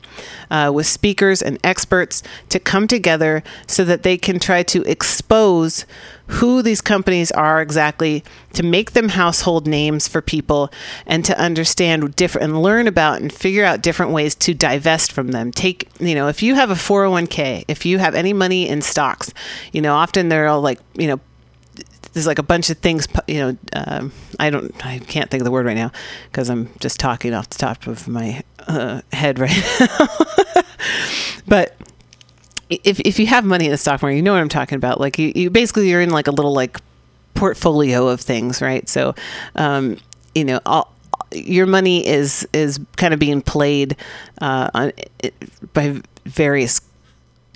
uh, 0.51 0.71
with 0.75 0.87
speakers 0.87 1.43
and 1.43 1.59
experts 1.63 2.23
to 2.49 2.59
come 2.59 2.87
together 2.87 3.43
so 3.67 3.85
that 3.85 4.03
they 4.03 4.17
can 4.17 4.39
try 4.39 4.63
to 4.65 4.83
expose 4.83 5.85
who 6.29 6.63
these 6.63 6.81
companies 6.81 7.31
are 7.33 7.61
exactly, 7.61 8.25
to 8.53 8.63
make 8.63 8.93
them 8.93 9.11
household 9.11 9.67
names 9.67 10.09
for 10.09 10.21
people, 10.21 10.71
and 11.07 11.25
to 11.25 11.39
understand 11.39 12.17
different 12.17 12.45
and 12.45 12.63
learn 12.63 12.89
about 12.89 13.21
and 13.21 13.33
figure 13.33 13.65
out 13.65 13.83
different 13.83 14.13
ways 14.13 14.35
to 14.35 14.55
divest 14.55 15.13
from 15.13 15.29
them. 15.29 15.53
Take, 15.53 15.89
you 16.01 16.15
know, 16.15 16.29
if 16.29 16.43
you 16.43 16.55
have 16.55 16.71
a 16.71 16.75
401k, 16.75 17.65
if 17.69 17.87
you 17.87 17.99
have 17.99 18.15
any 18.15 18.33
money 18.33 18.69
in 18.69 18.83
stocks, 18.83 19.33
you 19.73 19.81
know, 19.81 19.95
often 19.95 20.29
they're 20.29 20.49
all 20.49 20.61
like, 20.61 20.81
you 20.95 21.07
know, 21.07 21.21
there's 22.17 22.27
like 22.27 22.39
a 22.39 22.43
bunch 22.43 22.71
of 22.71 22.79
things 22.79 23.07
you 23.27 23.39
know 23.39 23.59
um, 23.75 24.11
i 24.41 24.49
don't 24.49 24.87
i 24.87 24.99
can't 25.01 25.31
think 25.31 25.43
of 25.43 25.45
the 25.45 25.51
word 25.51 25.67
right 25.67 25.77
now 25.77 25.93
because 26.31 26.49
i'm 26.49 26.71
just 26.81 26.99
talking 26.99 27.35
off 27.35 27.51
the 27.51 27.59
top 27.59 27.87
of 27.87 28.09
my 28.09 28.43
uh, 28.67 29.03
head 29.13 29.39
right 29.39 29.51
now 29.81 30.07
but 31.47 31.77
if, 32.71 33.01
if 33.01 33.19
you 33.19 33.27
have 33.27 33.45
money 33.45 33.67
in 33.67 33.71
the 33.71 33.77
stock 33.77 34.03
market 34.03 34.17
you 34.17 34.23
know 34.23 34.33
what 34.33 34.41
i'm 34.41 34.49
talking 34.49 34.77
about. 34.77 35.01
Like 35.01 35.19
you, 35.19 35.33
you 35.35 35.51
basically 35.51 35.89
you're 35.91 36.01
in 36.01 36.11
like 36.11 36.27
a 36.27 36.33
little 36.33 36.53
like 36.53 36.79
portfolio 37.35 38.09
of 38.09 38.21
things 38.21 38.63
right? 38.63 38.89
So 38.89 39.15
um, 39.55 39.99
you 40.35 40.45
know 40.45 40.61
all 40.67 40.93
your 41.33 41.67
money 41.67 42.07
is 42.07 42.47
is 42.53 42.81
kind 42.97 43.13
of 43.13 43.21
being 43.21 43.43
played 43.43 43.97
uh, 44.41 44.71
on, 44.75 44.93
by 45.73 46.01
various 46.25 46.81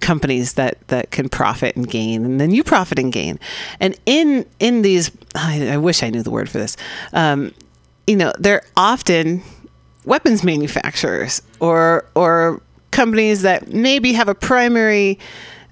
companies 0.01 0.55
that 0.55 0.87
that 0.88 1.11
can 1.11 1.29
profit 1.29 1.77
and 1.77 1.88
gain 1.88 2.25
and 2.25 2.40
then 2.40 2.51
you 2.53 2.64
profit 2.64 2.99
and 2.99 3.12
gain. 3.12 3.38
And 3.81 3.99
in 4.07 4.46
in 4.59 4.83
these 4.83 5.11
i, 5.35 5.68
I 5.70 5.77
wish 5.77 6.03
i 6.03 6.11
knew 6.11 6.23
the 6.23 6.31
word 6.31 6.49
for 6.49 6.59
this 6.59 6.77
um, 7.12 7.53
you 8.07 8.16
know 8.16 8.33
they're 8.38 8.62
often 8.77 9.42
weapons 10.05 10.42
manufacturers 10.42 11.42
or 11.61 12.07
or 12.14 12.61
companies 13.01 13.43
that 13.43 13.69
maybe 13.69 14.13
have 14.13 14.29
a 14.29 14.35
primary 14.35 15.19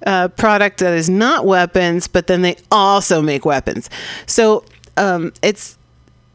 uh, 0.07 0.29
product 0.29 0.79
that 0.79 0.95
is 0.95 1.11
not 1.11 1.45
weapons 1.45 2.09
but 2.09 2.27
then 2.27 2.43
they 2.43 2.57
also 2.71 3.21
make 3.21 3.45
weapons 3.45 3.91
so 4.27 4.65
um, 4.97 5.33
it's 5.43 5.79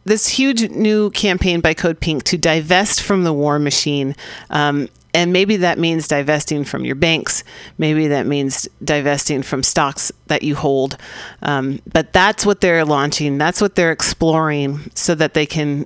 this 0.06 0.28
huge 0.28 0.70
new 0.70 1.10
campaign 1.12 1.62
by 1.62 1.74
Code 1.74 2.00
Pink 2.00 2.24
to 2.26 2.38
divest 2.38 3.02
from 3.02 3.24
the 3.24 3.34
war 3.34 3.60
machine. 3.60 4.16
Um, 4.50 4.90
and 5.16 5.32
maybe 5.32 5.58
that 5.58 5.78
means 5.78 6.08
divesting 6.08 6.64
from 6.64 6.86
your 6.86 6.96
banks. 6.96 7.44
Maybe 7.78 8.08
that 8.08 8.26
means 8.26 8.68
divesting 8.84 9.44
from 9.44 9.62
stocks 9.62 10.12
that 10.28 10.42
you 10.42 10.56
hold. 10.56 10.98
Um, 11.44 11.82
but 11.92 12.14
that's 12.14 12.46
what 12.46 12.62
they're 12.62 12.84
launching. 12.84 13.38
That's 13.38 13.62
what 13.62 13.76
they're 13.76 13.92
exploring 13.92 14.92
so 14.96 15.14
that 15.16 15.36
they 15.36 15.46
can, 15.46 15.86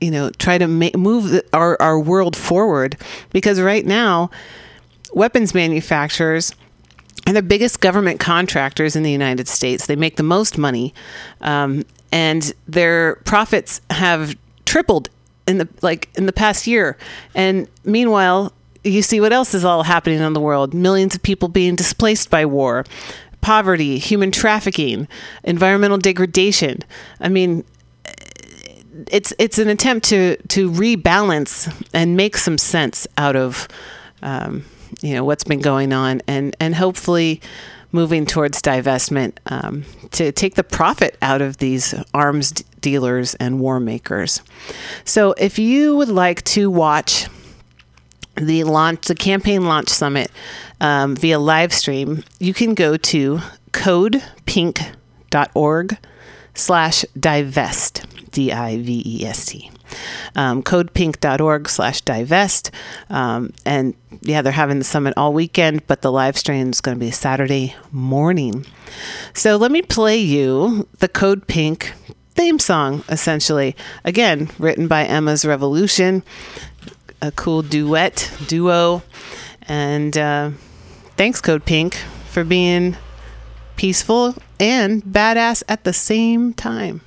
you 0.00 0.10
know, 0.10 0.30
try 0.30 0.58
to 0.58 0.66
ma- 0.66 0.90
move 0.96 1.30
the, 1.30 1.44
our, 1.52 1.80
our 1.80 1.98
world 1.98 2.36
forward. 2.36 2.96
Because 3.30 3.60
right 3.60 3.84
now, 3.84 4.30
weapons 5.12 5.54
manufacturers 5.54 6.54
are 7.26 7.32
the 7.32 7.42
biggest 7.42 7.80
government 7.80 8.20
contractors 8.20 8.96
in 8.96 9.02
the 9.02 9.12
United 9.12 9.48
States. 9.48 9.86
They 9.86 9.96
make 9.96 10.16
the 10.16 10.22
most 10.22 10.58
money. 10.58 10.94
Um, 11.40 11.84
and 12.12 12.52
their 12.66 13.16
profits 13.16 13.80
have 13.90 14.36
tripled 14.64 15.08
in 15.46 15.58
the 15.58 15.68
like 15.82 16.08
in 16.16 16.26
the 16.26 16.32
past 16.32 16.66
year 16.66 16.96
and 17.34 17.68
meanwhile 17.84 18.52
you 18.84 19.02
see 19.02 19.20
what 19.20 19.32
else 19.32 19.52
is 19.52 19.64
all 19.64 19.82
happening 19.82 20.20
in 20.20 20.32
the 20.32 20.40
world 20.40 20.72
millions 20.74 21.14
of 21.14 21.22
people 21.22 21.48
being 21.48 21.74
displaced 21.74 22.30
by 22.30 22.44
war 22.44 22.84
poverty 23.40 23.98
human 23.98 24.30
trafficking 24.30 25.08
environmental 25.42 25.98
degradation 25.98 26.78
i 27.20 27.28
mean 27.28 27.64
it's 29.10 29.32
it's 29.38 29.58
an 29.58 29.68
attempt 29.68 30.06
to 30.06 30.36
to 30.48 30.70
rebalance 30.70 31.72
and 31.92 32.16
make 32.16 32.36
some 32.36 32.58
sense 32.58 33.06
out 33.16 33.36
of 33.36 33.68
um, 34.22 34.64
you 35.00 35.14
know 35.14 35.24
what's 35.24 35.44
been 35.44 35.60
going 35.60 35.92
on 35.92 36.20
and 36.26 36.56
and 36.60 36.74
hopefully 36.74 37.40
moving 37.92 38.26
towards 38.26 38.62
divestment 38.62 39.32
um, 39.46 39.84
to 40.12 40.30
take 40.32 40.54
the 40.54 40.64
profit 40.64 41.16
out 41.22 41.42
of 41.42 41.56
these 41.58 41.94
arms 42.14 42.52
d- 42.52 42.64
dealers 42.80 43.34
and 43.36 43.60
war 43.60 43.78
makers. 43.80 44.42
So, 45.04 45.32
if 45.32 45.58
you 45.58 45.96
would 45.96 46.08
like 46.08 46.42
to 46.44 46.70
watch 46.70 47.26
the 48.36 48.64
launch, 48.64 49.06
the 49.06 49.14
campaign 49.14 49.64
launch 49.64 49.88
summit 49.88 50.30
um, 50.80 51.16
via 51.16 51.38
live 51.38 51.72
stream, 51.72 52.24
you 52.38 52.52
can 52.54 52.74
go 52.74 52.96
to 52.96 53.40
codepink.org 53.72 55.98
slash 56.54 57.04
divest, 57.18 58.04
D 58.30 58.52
I 58.52 58.76
V 58.78 59.02
E 59.04 59.26
S 59.26 59.46
T. 59.46 59.70
Um, 60.36 60.62
codepink.org 60.62 61.68
slash 61.68 62.00
divest. 62.02 62.70
Um, 63.08 63.52
and 63.64 63.94
yeah, 64.22 64.42
they're 64.42 64.52
having 64.52 64.78
the 64.78 64.84
summit 64.84 65.14
all 65.16 65.32
weekend, 65.32 65.86
but 65.86 66.02
the 66.02 66.12
live 66.12 66.36
stream 66.38 66.70
is 66.70 66.80
going 66.80 66.96
to 66.96 67.04
be 67.04 67.10
Saturday 67.10 67.74
morning. 67.90 68.66
So 69.34 69.56
let 69.56 69.70
me 69.70 69.82
play 69.82 70.18
you 70.18 70.88
the 70.98 71.08
Code 71.08 71.46
Pink 71.46 71.92
theme 72.34 72.58
song, 72.58 73.04
essentially. 73.08 73.76
Again, 74.04 74.50
written 74.58 74.88
by 74.88 75.04
Emma's 75.04 75.44
Revolution, 75.44 76.22
a 77.20 77.32
cool 77.32 77.62
duet, 77.62 78.32
duo. 78.46 79.02
And 79.62 80.16
uh, 80.16 80.50
thanks, 81.16 81.40
Code 81.40 81.64
Pink, 81.64 81.96
for 82.28 82.44
being 82.44 82.96
peaceful 83.76 84.34
and 84.58 85.02
badass 85.02 85.62
at 85.68 85.84
the 85.84 85.92
same 85.92 86.52
time. 86.52 87.00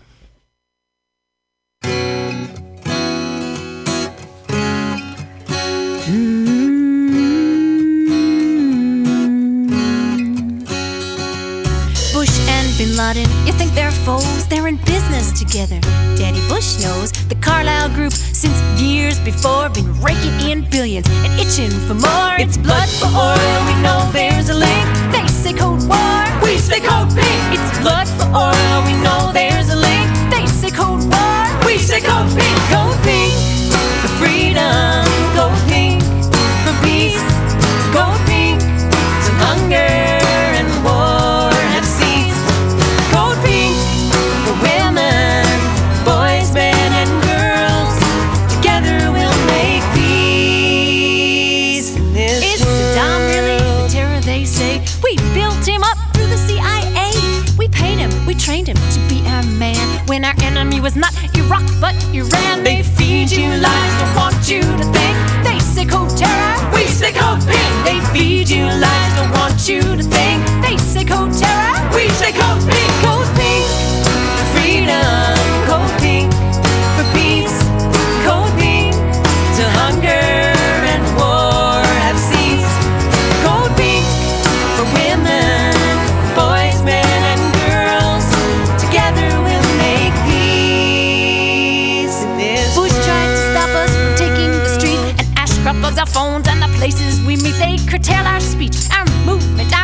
You 13.21 13.53
think 13.53 13.73
they're 13.73 13.91
foes? 13.91 14.47
They're 14.47 14.67
in 14.67 14.77
business 14.77 15.31
together. 15.37 15.79
Daddy 16.17 16.41
Bush 16.47 16.81
knows 16.81 17.11
the 17.27 17.35
Carlyle 17.35 17.89
Group 17.89 18.11
since 18.13 18.57
years 18.81 19.19
before 19.19 19.69
been 19.69 19.93
raking 20.01 20.49
in 20.49 20.67
billions 20.69 21.05
and 21.09 21.31
itching 21.39 21.69
for 21.87 21.93
more. 21.93 22.35
It's 22.39 22.57
blood 22.57 22.89
for 22.89 23.05
oil. 23.13 23.57
We 23.69 23.75
know 23.83 24.09
there's 24.11 24.49
a 24.49 24.55
link. 24.55 24.87
They 25.11 25.27
say 25.27 25.53
code 25.53 25.83
war. 25.87 26.23
We 26.41 26.57
say 26.57 26.79
code 26.79 27.09
pink. 27.13 27.41
It's 27.53 27.79
blood 27.79 28.07
for 28.17 28.25
oil. 28.33 28.75
We 28.87 28.93
know 29.03 29.31
there's 29.31 29.69
a 29.69 29.75
link. 29.75 30.09
They 30.31 30.47
say 30.47 30.71
code 30.71 31.03
war. 31.05 31.65
We 31.65 31.77
say 31.77 32.01
code 32.01 32.29
pink. 32.33 32.57
Code 32.73 32.97
pink 33.03 33.33
for 34.01 34.09
freedom. 34.17 34.92
Enemy 60.57 60.79
was 60.79 60.95
not 60.95 61.13
Iraq 61.35 61.65
but 61.81 61.95
Iran, 62.13 62.63
they 62.63 62.83
feed 62.83 63.31
you 63.31 63.49
lies, 63.65 63.93
don't 63.99 64.15
want 64.15 64.49
you 64.49 64.61
to 64.61 64.85
think. 64.93 65.17
They 65.43 65.59
say 65.59 65.85
code 65.85 66.15
terror, 66.15 66.55
we 66.73 66.85
say 66.85 67.11
code 67.11 67.41
pink. 67.49 67.73
They 67.87 67.99
feed 68.13 68.49
you 68.49 68.65
lies, 68.65 69.13
don't 69.17 69.31
want 69.31 69.67
you 69.67 69.81
to 69.81 70.03
think. 70.03 70.39
They 70.61 70.77
say 70.77 71.03
code 71.05 71.33
terror, 71.33 71.73
we 71.95 72.07
say 72.09 72.31
code 72.31 72.63
pink. 72.69 72.91
Code 73.01 73.29
pink 73.35 73.65
freedom, 74.53 75.62
They 97.63 97.77
curtail 97.77 98.25
our 98.25 98.41
speech, 98.41 98.75
our 98.91 99.05
movement, 99.25 99.71
our 99.73 99.82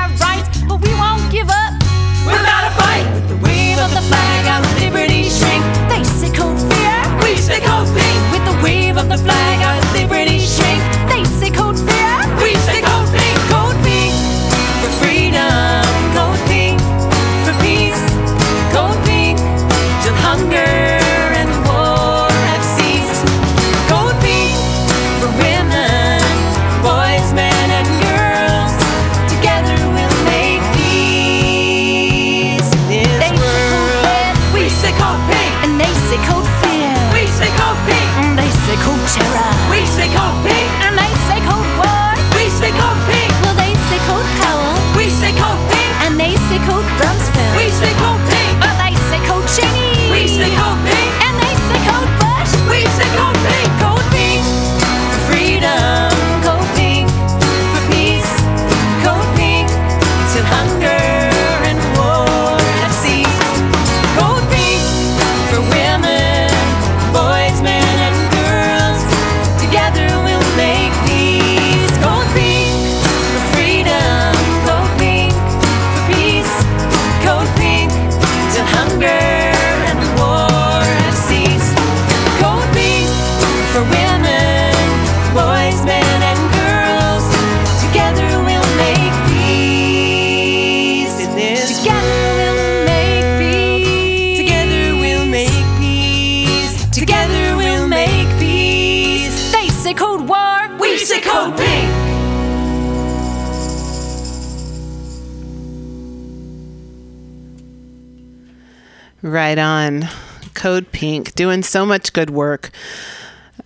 Right 109.30 109.60
on. 109.60 110.08
Code 110.56 110.92
Pink 110.92 111.36
doing 111.36 111.62
so 111.62 111.86
much 111.86 112.14
good 112.14 112.32
work. 112.32 112.72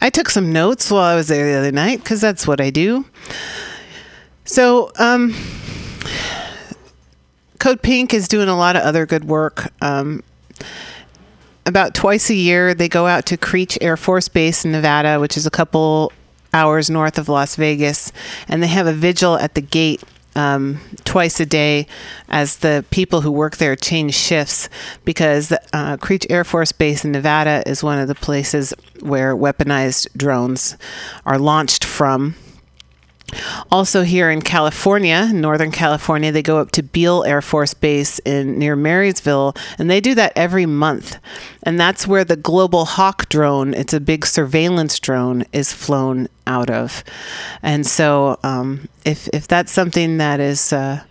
I 0.02 0.10
took 0.10 0.30
some 0.30 0.52
notes 0.52 0.92
while 0.92 1.04
I 1.04 1.16
was 1.16 1.30
there 1.30 1.50
the 1.50 1.58
other 1.58 1.72
night 1.72 2.00
because 2.00 2.20
that's 2.20 2.46
what 2.46 2.60
I 2.60 2.70
do. 2.70 3.06
So, 4.44 4.92
um, 5.00 5.34
Code 7.60 7.82
Pink 7.82 8.14
is 8.14 8.28
doing 8.28 8.50
a 8.50 8.58
lot 8.58 8.76
of 8.76 8.82
other 8.82 9.06
good 9.06 9.24
work. 9.24 9.72
Um, 9.82 10.22
about 11.66 11.96
twice 11.96 12.30
a 12.30 12.36
year, 12.36 12.74
they 12.74 12.90
go 12.90 13.08
out 13.08 13.26
to 13.28 13.38
Creech 13.38 13.78
Air 13.80 13.96
Force 13.96 14.28
Base 14.28 14.66
in 14.66 14.74
Nevada, 14.74 15.18
which 15.18 15.38
is 15.38 15.46
a 15.46 15.52
couple 15.52 16.12
hours 16.54 16.90
north 16.90 17.18
of 17.18 17.30
Las 17.30 17.56
Vegas, 17.56 18.12
and 18.50 18.62
they 18.62 18.68
have 18.68 18.86
a 18.86 18.94
vigil 18.94 19.38
at 19.38 19.56
the 19.56 19.62
gate 19.62 20.04
um, 20.36 20.80
twice 21.04 21.40
a 21.40 21.46
day 21.46 21.88
as 22.30 22.58
the 22.58 22.86
people 22.92 23.22
who 23.22 23.32
work 23.32 23.58
there 23.58 23.76
change 23.76 24.14
shifts 24.16 24.70
because 25.06 25.54
uh, 25.74 25.98
Creech 25.98 26.26
Air 26.30 26.44
Force 26.44 26.72
Base 26.72 27.06
in 27.06 27.12
Nevada 27.12 27.64
is 27.68 27.84
one 27.84 28.00
of 28.00 28.08
the 28.08 28.16
places 28.16 28.74
where 29.02 29.36
weaponized 29.36 30.08
drones 30.16 30.78
are 31.26 31.38
launched 31.38 31.84
from. 31.84 32.36
Also, 33.72 34.04
here 34.04 34.30
in 34.30 34.42
California, 34.42 35.30
Northern 35.34 35.72
California, 35.72 36.32
they 36.32 36.42
go 36.42 36.60
up 36.60 36.72
to 36.72 36.84
Beale 36.84 37.24
Air 37.24 37.42
Force 37.42 37.74
Base 37.74 38.20
in 38.20 38.60
near 38.60 38.76
Marysville, 38.76 39.56
and 39.78 39.90
they 39.90 40.00
do 40.00 40.16
that 40.16 40.34
every 40.36 40.66
month. 40.66 41.18
And 41.64 41.80
that's 41.80 42.08
where 42.08 42.24
the 42.24 42.36
Global 42.36 42.86
Hawk 42.86 43.30
drone, 43.30 43.74
it's 43.74 43.94
a 43.94 44.00
big 44.00 44.26
surveillance 44.26 45.00
drone, 45.00 45.46
is 45.52 45.74
flown 45.74 46.28
out 46.46 46.70
of. 46.70 47.04
And 47.62 47.86
so, 47.86 48.38
um, 48.44 48.88
if 49.06 49.28
if 49.34 49.48
that's 49.48 49.72
something 49.72 50.18
that 50.18 50.40
is 50.40 50.74
uh, 50.74 51.04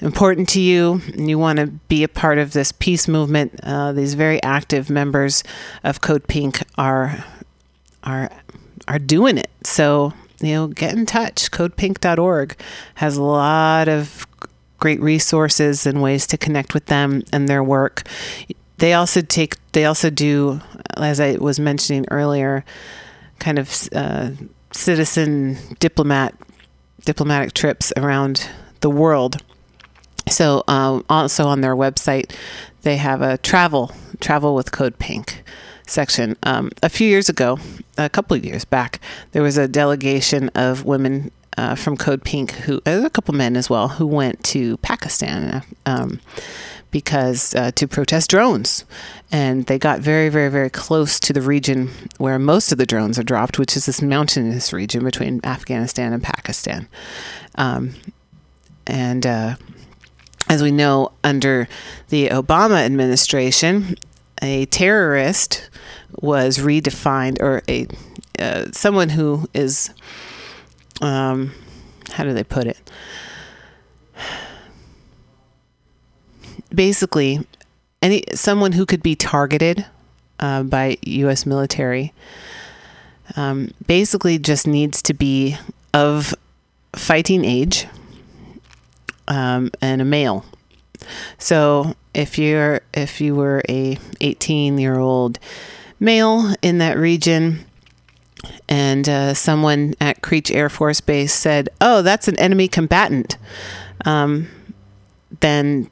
important 0.00 0.48
to 0.50 0.60
you 0.60 1.00
and 1.14 1.28
you 1.28 1.38
want 1.38 1.58
to 1.58 1.66
be 1.66 2.02
a 2.02 2.08
part 2.08 2.38
of 2.38 2.52
this 2.52 2.72
peace 2.72 3.08
movement, 3.08 3.58
uh, 3.62 3.92
these 3.92 4.14
very 4.14 4.42
active 4.42 4.90
members 4.90 5.42
of 5.82 6.00
Code 6.00 6.28
Pink 6.28 6.62
are 6.76 7.24
are 8.04 8.30
are 8.88 8.98
doing 8.98 9.38
it. 9.38 9.50
So 9.64 10.12
you 10.40 10.52
know, 10.52 10.66
get 10.68 10.94
in 10.94 11.06
touch. 11.06 11.50
CodePink.org 11.50 12.56
has 12.96 13.16
a 13.16 13.22
lot 13.22 13.88
of 13.88 14.26
great 14.78 15.00
resources 15.00 15.86
and 15.86 16.02
ways 16.02 16.26
to 16.26 16.36
connect 16.36 16.74
with 16.74 16.86
them 16.86 17.22
and 17.32 17.48
their 17.48 17.62
work. 17.62 18.02
They 18.78 18.92
also 18.92 19.22
take. 19.22 19.54
They 19.72 19.84
also 19.84 20.10
do, 20.10 20.60
as 20.96 21.20
I 21.20 21.36
was 21.36 21.58
mentioning 21.58 22.06
earlier, 22.10 22.64
kind 23.38 23.58
of 23.58 23.88
uh, 23.94 24.30
citizen 24.72 25.58
diplomat 25.78 26.34
diplomatic 27.04 27.54
trips 27.54 27.92
around 27.96 28.48
the 28.80 28.90
world. 28.90 29.42
So 30.28 30.64
um, 30.66 31.04
also 31.08 31.46
on 31.46 31.60
their 31.60 31.76
website, 31.76 32.34
they 32.82 32.96
have 32.96 33.22
a 33.22 33.38
travel 33.38 33.92
travel 34.20 34.54
with 34.54 34.72
Code 34.72 34.98
Pink 34.98 35.42
section. 35.86 36.36
Um, 36.42 36.70
a 36.82 36.88
few 36.88 37.08
years 37.08 37.28
ago, 37.28 37.58
a 37.96 38.08
couple 38.08 38.36
of 38.36 38.44
years 38.44 38.64
back, 38.64 39.00
there 39.32 39.42
was 39.42 39.56
a 39.56 39.68
delegation 39.68 40.50
of 40.54 40.84
women 40.84 41.30
uh, 41.56 41.74
from 41.74 41.96
Code 41.96 42.24
Pink 42.24 42.52
who, 42.52 42.80
a 42.84 43.08
couple 43.10 43.34
men 43.34 43.56
as 43.56 43.70
well, 43.70 43.88
who 43.88 44.06
went 44.06 44.42
to 44.44 44.76
Pakistan 44.78 45.62
um, 45.86 46.20
because 46.90 47.54
uh, 47.54 47.70
to 47.72 47.88
protest 47.88 48.30
drones, 48.30 48.84
and 49.32 49.66
they 49.66 49.78
got 49.78 50.00
very, 50.00 50.28
very, 50.28 50.50
very 50.50 50.70
close 50.70 51.18
to 51.20 51.32
the 51.32 51.42
region 51.42 51.90
where 52.18 52.38
most 52.38 52.72
of 52.72 52.78
the 52.78 52.86
drones 52.86 53.18
are 53.18 53.24
dropped, 53.24 53.58
which 53.58 53.76
is 53.76 53.86
this 53.86 54.02
mountainous 54.02 54.72
region 54.72 55.04
between 55.04 55.40
Afghanistan 55.44 56.12
and 56.12 56.22
Pakistan, 56.22 56.88
um, 57.56 57.94
and. 58.86 59.26
Uh, 59.26 59.56
as 60.48 60.62
we 60.62 60.70
know, 60.70 61.10
under 61.24 61.68
the 62.08 62.28
Obama 62.28 62.84
administration, 62.84 63.96
a 64.42 64.66
terrorist 64.66 65.68
was 66.20 66.58
redefined, 66.58 67.40
or 67.40 67.62
a 67.68 67.86
uh, 68.38 68.66
someone 68.72 69.10
who 69.10 69.48
is, 69.54 69.90
um, 71.00 71.52
how 72.12 72.24
do 72.24 72.32
they 72.32 72.44
put 72.44 72.66
it? 72.66 72.90
Basically, 76.74 77.46
any 78.02 78.24
someone 78.34 78.72
who 78.72 78.84
could 78.84 79.02
be 79.02 79.14
targeted 79.14 79.86
uh, 80.40 80.62
by 80.62 80.98
U.S. 81.02 81.46
military. 81.46 82.12
Um, 83.34 83.72
basically, 83.86 84.38
just 84.38 84.66
needs 84.66 85.02
to 85.02 85.14
be 85.14 85.56
of 85.92 86.34
fighting 86.94 87.44
age 87.44 87.86
um, 89.28 89.70
and 89.80 90.00
a 90.00 90.04
male. 90.04 90.44
So 91.38 91.94
if 92.14 92.38
you're 92.38 92.80
if 92.94 93.20
you 93.20 93.34
were 93.34 93.62
a 93.68 93.98
18 94.20 94.78
year 94.78 94.98
old 94.98 95.38
male 96.00 96.54
in 96.62 96.78
that 96.78 96.96
region 96.96 97.64
and 98.68 99.08
uh, 99.08 99.34
someone 99.34 99.94
at 100.00 100.22
Creech 100.22 100.50
Air 100.50 100.68
Force 100.68 101.00
Base 101.00 101.32
said, 101.32 101.68
"Oh, 101.80 102.02
that's 102.02 102.28
an 102.28 102.38
enemy 102.38 102.68
combatant," 102.68 103.36
um, 104.04 104.48
then 105.40 105.90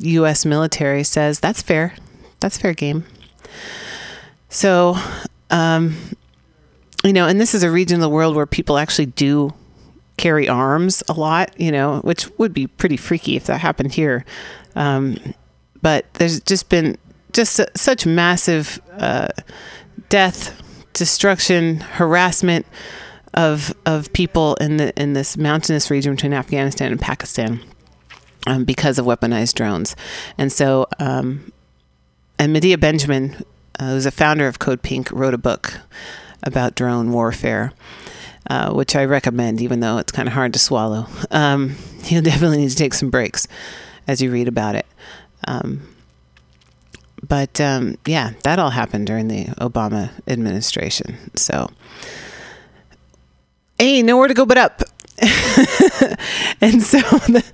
U.S. 0.00 0.44
military 0.44 1.04
says 1.04 1.40
that's 1.40 1.62
fair. 1.62 1.94
That's 2.40 2.58
fair 2.58 2.72
game. 2.72 3.04
So, 4.48 4.96
um, 5.50 5.96
you 7.04 7.12
know, 7.12 7.26
and 7.26 7.40
this 7.40 7.54
is 7.54 7.62
a 7.62 7.70
region 7.70 7.96
of 7.96 8.00
the 8.00 8.08
world 8.08 8.36
where 8.36 8.46
people 8.46 8.78
actually 8.78 9.06
do 9.06 9.52
carry 10.18 10.48
arms 10.48 11.02
a 11.08 11.14
lot, 11.14 11.58
you 11.58 11.72
know, 11.72 12.00
which 12.00 12.28
would 12.38 12.52
be 12.52 12.66
pretty 12.66 12.96
freaky 12.98 13.36
if 13.36 13.46
that 13.46 13.60
happened 13.60 13.94
here. 13.94 14.24
Um, 14.76 15.34
but 15.80 16.12
there's 16.14 16.40
just 16.40 16.68
been 16.68 16.98
just 17.32 17.54
su- 17.54 17.66
such 17.74 18.04
massive 18.04 18.80
uh, 18.98 19.28
death, 20.08 20.60
destruction, 20.92 21.80
harassment 21.80 22.66
of 23.34 23.74
of 23.86 24.12
people 24.12 24.56
in 24.56 24.76
the 24.76 25.00
in 25.00 25.12
this 25.12 25.36
mountainous 25.36 25.90
region 25.90 26.14
between 26.14 26.34
Afghanistan 26.34 26.92
and 26.92 27.00
Pakistan 27.00 27.60
um, 28.46 28.64
because 28.64 28.98
of 28.98 29.06
weaponized 29.06 29.54
drones, 29.54 29.94
and 30.36 30.52
so 30.52 30.86
um, 30.98 31.52
and 32.38 32.52
Medea 32.52 32.78
Benjamin, 32.78 33.44
uh, 33.78 33.90
who's 33.90 34.06
a 34.06 34.10
founder 34.10 34.48
of 34.48 34.58
Code 34.58 34.82
Pink, 34.82 35.10
wrote 35.12 35.34
a 35.34 35.38
book 35.38 35.80
about 36.42 36.74
drone 36.74 37.12
warfare. 37.12 37.72
Uh, 38.48 38.72
which 38.72 38.96
I 38.96 39.04
recommend, 39.04 39.60
even 39.60 39.80
though 39.80 39.98
it's 39.98 40.10
kind 40.10 40.26
of 40.26 40.32
hard 40.32 40.54
to 40.54 40.58
swallow. 40.58 41.06
Um, 41.30 41.76
you'll 42.04 42.22
definitely 42.22 42.58
need 42.58 42.70
to 42.70 42.76
take 42.76 42.94
some 42.94 43.10
breaks 43.10 43.46
as 44.06 44.22
you 44.22 44.30
read 44.30 44.48
about 44.48 44.74
it. 44.74 44.86
Um, 45.46 45.82
but 47.26 47.60
um, 47.60 47.98
yeah, 48.06 48.32
that 48.44 48.58
all 48.58 48.70
happened 48.70 49.06
during 49.06 49.28
the 49.28 49.44
Obama 49.60 50.10
administration. 50.26 51.18
So, 51.36 51.70
hey, 53.78 54.02
nowhere 54.02 54.28
to 54.28 54.34
go 54.34 54.46
but 54.46 54.56
up. 54.56 54.82
and 56.60 56.82
so 56.82 56.98
the, 57.28 57.44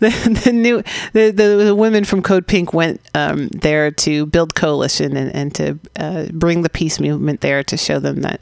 the, 0.00 0.40
the 0.44 0.52
new 0.52 0.82
the, 1.12 1.30
the, 1.30 1.74
women 1.74 2.04
from 2.04 2.22
Code 2.22 2.46
Pink 2.46 2.74
went 2.74 3.00
um, 3.14 3.48
there 3.48 3.90
to 3.90 4.26
build 4.26 4.54
coalition 4.54 5.16
and, 5.16 5.34
and 5.34 5.54
to 5.54 5.78
uh, 5.96 6.26
bring 6.32 6.62
the 6.62 6.68
peace 6.68 7.00
movement 7.00 7.40
there 7.40 7.64
to 7.64 7.76
show 7.76 7.98
them 7.98 8.20
that 8.20 8.40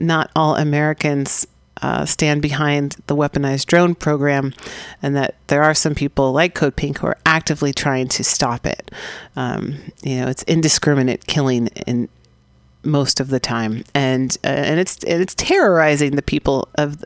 not 0.00 0.30
all 0.34 0.56
Americans 0.56 1.46
uh, 1.82 2.06
stand 2.06 2.40
behind 2.40 2.96
the 3.06 3.14
weaponized 3.14 3.66
drone 3.66 3.94
program, 3.94 4.54
and 5.02 5.14
that 5.14 5.34
there 5.48 5.62
are 5.62 5.74
some 5.74 5.94
people 5.94 6.32
like 6.32 6.54
Code 6.54 6.76
Pink 6.76 6.98
who 6.98 7.06
are 7.08 7.18
actively 7.26 7.72
trying 7.72 8.08
to 8.08 8.24
stop 8.24 8.66
it. 8.66 8.90
Um, 9.36 9.92
you 10.02 10.20
know, 10.20 10.28
it's 10.28 10.42
indiscriminate 10.44 11.26
killing 11.26 11.66
in 11.86 12.08
most 12.82 13.20
of 13.20 13.28
the 13.28 13.40
time, 13.40 13.84
and 13.94 14.36
uh, 14.42 14.48
and 14.48 14.80
it's 14.80 15.04
and 15.04 15.20
it's 15.20 15.34
terrorizing 15.34 16.16
the 16.16 16.22
people 16.22 16.68
of. 16.76 17.04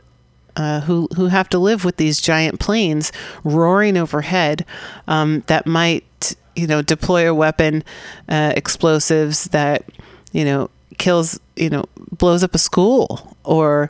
Uh, 0.55 0.81
who 0.81 1.07
who 1.15 1.27
have 1.27 1.47
to 1.49 1.57
live 1.57 1.85
with 1.85 1.97
these 1.97 2.19
giant 2.19 2.59
planes 2.59 3.11
roaring 3.43 3.97
overhead 3.97 4.65
um, 5.07 5.43
that 5.47 5.65
might 5.65 6.35
you 6.55 6.67
know 6.67 6.81
deploy 6.81 7.29
a 7.29 7.33
weapon, 7.33 7.83
uh, 8.29 8.53
explosives 8.55 9.45
that 9.45 9.85
you 10.31 10.43
know 10.45 10.69
kills 10.97 11.39
you 11.55 11.69
know 11.69 11.85
blows 12.11 12.43
up 12.43 12.53
a 12.53 12.57
school 12.57 13.35
or 13.43 13.89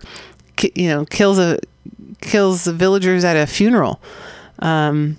you 0.76 0.88
know 0.88 1.06
kills 1.06 1.40
a 1.40 1.60
kills 2.22 2.64
the 2.64 2.74
villagers 2.74 3.24
at 3.24 3.36
a 3.36 3.48
funeral. 3.48 4.00
Um, 4.60 5.18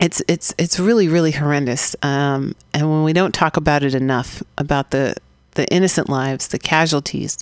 it's 0.00 0.22
it's 0.28 0.54
it's 0.58 0.78
really 0.78 1.08
really 1.08 1.32
horrendous. 1.32 1.94
Um, 2.02 2.54
and 2.72 2.90
when 2.90 3.04
we 3.04 3.12
don't 3.12 3.34
talk 3.34 3.56
about 3.56 3.82
it 3.82 3.94
enough 3.94 4.42
about 4.58 4.90
the 4.90 5.16
the 5.52 5.66
innocent 5.72 6.08
lives, 6.08 6.48
the 6.48 6.58
casualties, 6.58 7.38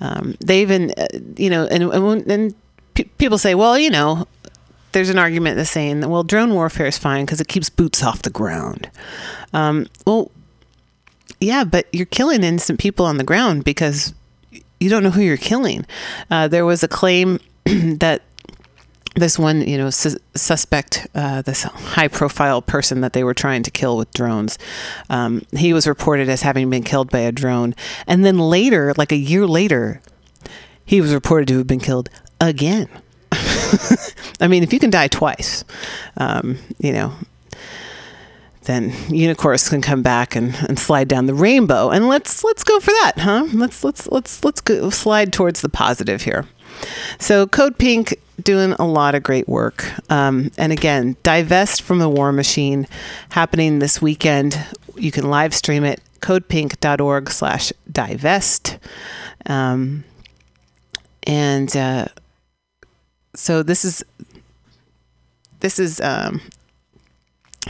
um, 0.00 0.36
they 0.40 0.62
even 0.62 0.92
uh, 0.96 1.06
you 1.36 1.50
know 1.50 1.66
and 1.66 1.84
and, 1.84 2.30
and 2.30 2.54
pe- 2.94 3.04
people 3.04 3.38
say, 3.38 3.54
well, 3.54 3.78
you 3.78 3.90
know. 3.90 4.26
There's 4.92 5.10
an 5.10 5.18
argument 5.18 5.58
that's 5.58 5.68
saying 5.68 6.00
that 6.00 6.08
well, 6.08 6.22
drone 6.22 6.54
warfare 6.54 6.86
is 6.86 6.96
fine 6.96 7.26
because 7.26 7.38
it 7.38 7.48
keeps 7.48 7.68
boots 7.68 8.02
off 8.02 8.22
the 8.22 8.30
ground. 8.30 8.90
Um, 9.52 9.88
well, 10.06 10.30
yeah, 11.38 11.64
but 11.64 11.86
you're 11.92 12.06
killing 12.06 12.42
innocent 12.42 12.80
people 12.80 13.04
on 13.04 13.18
the 13.18 13.24
ground 13.24 13.64
because 13.64 14.14
you 14.80 14.88
don't 14.88 15.02
know 15.02 15.10
who 15.10 15.20
you're 15.20 15.36
killing. 15.36 15.86
Uh, 16.30 16.48
there 16.48 16.64
was 16.64 16.82
a 16.82 16.88
claim 16.88 17.40
that 17.64 18.22
this 19.16 19.38
one, 19.38 19.62
you 19.62 19.78
know, 19.78 19.90
sus- 19.90 20.18
suspect, 20.34 21.06
uh, 21.14 21.42
this 21.42 21.62
high-profile 21.62 22.62
person 22.62 23.00
that 23.00 23.14
they 23.14 23.24
were 23.24 23.34
trying 23.34 23.62
to 23.62 23.70
kill 23.70 23.96
with 23.96 24.12
drones, 24.12 24.58
um, 25.10 25.44
he 25.56 25.72
was 25.72 25.86
reported 25.86 26.28
as 26.28 26.42
having 26.42 26.70
been 26.70 26.82
killed 26.82 27.10
by 27.10 27.20
a 27.20 27.32
drone, 27.32 27.74
and 28.06 28.24
then 28.24 28.38
later, 28.38 28.92
like 28.96 29.12
a 29.12 29.16
year 29.16 29.46
later, 29.46 30.00
he 30.84 31.00
was 31.00 31.12
reported 31.12 31.48
to 31.48 31.58
have 31.58 31.66
been 31.66 31.80
killed 31.80 32.08
again. 32.40 32.88
I 34.40 34.48
mean, 34.48 34.62
if 34.62 34.72
you 34.72 34.78
can 34.78 34.90
die 34.90 35.08
twice, 35.08 35.64
um, 36.16 36.58
you 36.78 36.92
know, 36.92 37.14
then 38.66 38.92
unicorns 39.08 39.68
can 39.68 39.80
come 39.80 40.02
back 40.02 40.36
and, 40.36 40.54
and 40.68 40.78
slide 40.78 41.08
down 41.08 41.26
the 41.26 41.34
rainbow. 41.34 41.90
And 41.90 42.08
let's 42.08 42.44
let's 42.44 42.64
go 42.64 42.78
for 42.80 42.90
that 42.90 43.12
huh? 43.18 43.46
Let's 43.52 43.82
let's 43.82 44.06
let's 44.08 44.44
let's 44.44 44.60
go 44.60 44.90
slide 44.90 45.32
towards 45.32 45.60
the 45.60 45.68
positive 45.68 46.22
here. 46.22 46.46
So 47.18 47.46
code 47.46 47.78
pink 47.78 48.16
doing 48.42 48.72
a 48.72 48.86
lot 48.86 49.14
of 49.14 49.22
great 49.22 49.48
work 49.48 49.84
um, 50.10 50.50
and 50.58 50.72
again 50.72 51.16
divest 51.22 51.82
from 51.82 51.98
the 51.98 52.08
war 52.08 52.32
machine 52.32 52.86
happening 53.30 53.78
this 53.78 54.00
weekend 54.02 54.58
you 54.96 55.10
can 55.10 55.28
live 55.30 55.54
stream 55.54 55.84
it 55.84 56.00
codepink.org 56.20 57.30
slash 57.30 57.72
divest 57.90 58.78
um, 59.46 60.04
and 61.24 61.76
uh, 61.76 62.06
so 63.34 63.62
this 63.62 63.84
is 63.84 64.04
this 65.60 65.78
is 65.78 66.00
um, 66.00 66.40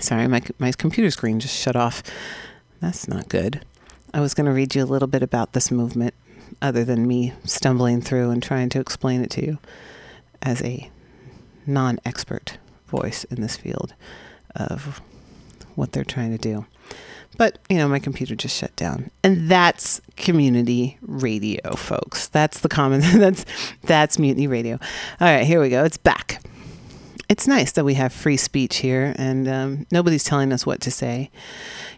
Sorry, 0.00 0.28
my 0.28 0.42
my 0.58 0.72
computer 0.72 1.10
screen 1.10 1.40
just 1.40 1.56
shut 1.56 1.74
off. 1.74 2.02
That's 2.80 3.08
not 3.08 3.28
good. 3.28 3.64
I 4.12 4.20
was 4.20 4.34
going 4.34 4.44
to 4.46 4.52
read 4.52 4.74
you 4.74 4.82
a 4.82 4.86
little 4.86 5.08
bit 5.08 5.22
about 5.22 5.52
this 5.52 5.70
movement, 5.70 6.14
other 6.60 6.84
than 6.84 7.06
me 7.06 7.32
stumbling 7.44 8.02
through 8.02 8.30
and 8.30 8.42
trying 8.42 8.68
to 8.70 8.80
explain 8.80 9.22
it 9.22 9.30
to 9.30 9.44
you 9.44 9.58
as 10.42 10.62
a 10.62 10.90
non-expert 11.66 12.58
voice 12.86 13.24
in 13.24 13.40
this 13.40 13.56
field 13.56 13.94
of 14.54 15.00
what 15.74 15.92
they're 15.92 16.04
trying 16.04 16.32
to 16.32 16.38
do. 16.38 16.66
But, 17.36 17.58
you 17.68 17.76
know, 17.76 17.88
my 17.88 17.98
computer 17.98 18.34
just 18.34 18.56
shut 18.56 18.74
down. 18.76 19.10
And 19.22 19.50
that's 19.50 20.00
community 20.16 20.96
radio, 21.02 21.74
folks. 21.74 22.28
That's 22.28 22.60
the 22.60 22.68
common 22.68 23.00
that's 23.18 23.44
that's 23.82 24.18
mutiny 24.18 24.46
radio. 24.46 24.78
All 25.20 25.28
right, 25.28 25.44
here 25.44 25.60
we 25.60 25.68
go. 25.68 25.84
It's 25.84 25.98
back 25.98 26.42
it's 27.28 27.48
nice 27.48 27.72
that 27.72 27.84
we 27.84 27.94
have 27.94 28.12
free 28.12 28.36
speech 28.36 28.76
here 28.76 29.12
and 29.16 29.48
um, 29.48 29.86
nobody's 29.90 30.22
telling 30.22 30.52
us 30.52 30.64
what 30.64 30.80
to 30.80 30.92
say. 30.92 31.28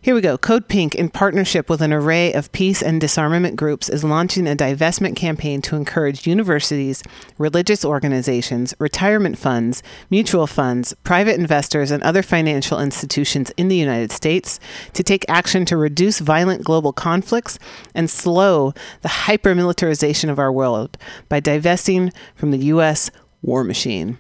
Here 0.01 0.15
we 0.15 0.23
go. 0.23 0.39
Code 0.39 0.69
Pink, 0.69 0.95
in 0.95 1.11
partnership 1.11 1.69
with 1.69 1.83
an 1.83 1.93
array 1.93 2.33
of 2.33 2.51
peace 2.53 2.81
and 2.83 2.99
disarmament 2.99 3.55
groups, 3.57 3.91
is 3.91 4.05
launching 4.05 4.47
a 4.47 4.57
divestment 4.57 5.17
campaign 5.17 5.61
to 5.63 5.77
encourage 5.77 6.27
universities, 6.27 7.03
religious 7.37 7.85
organizations, 7.85 8.75
retirement 8.79 9.37
funds, 9.37 9.83
mutual 10.09 10.47
funds, 10.47 10.95
private 11.05 11.39
investors, 11.39 11.91
and 11.91 12.03
other 12.03 12.23
financial 12.23 12.81
institutions 12.81 13.51
in 13.59 13.69
the 13.69 13.77
United 13.77 14.11
States 14.11 14.59
to 14.95 15.03
take 15.03 15.27
action 15.29 15.67
to 15.67 15.77
reduce 15.77 16.21
violent 16.21 16.65
global 16.65 16.93
conflicts 16.93 17.59
and 17.95 18.09
slow 18.09 18.73
the 19.03 19.09
hypermilitarization 19.09 20.31
of 20.31 20.39
our 20.39 20.53
world 20.53 20.97
by 21.29 21.39
divesting 21.39 22.13
from 22.35 22.51
the 22.51 22.59
U.S. 22.59 23.11
war 23.43 23.63
machine. 23.63 24.17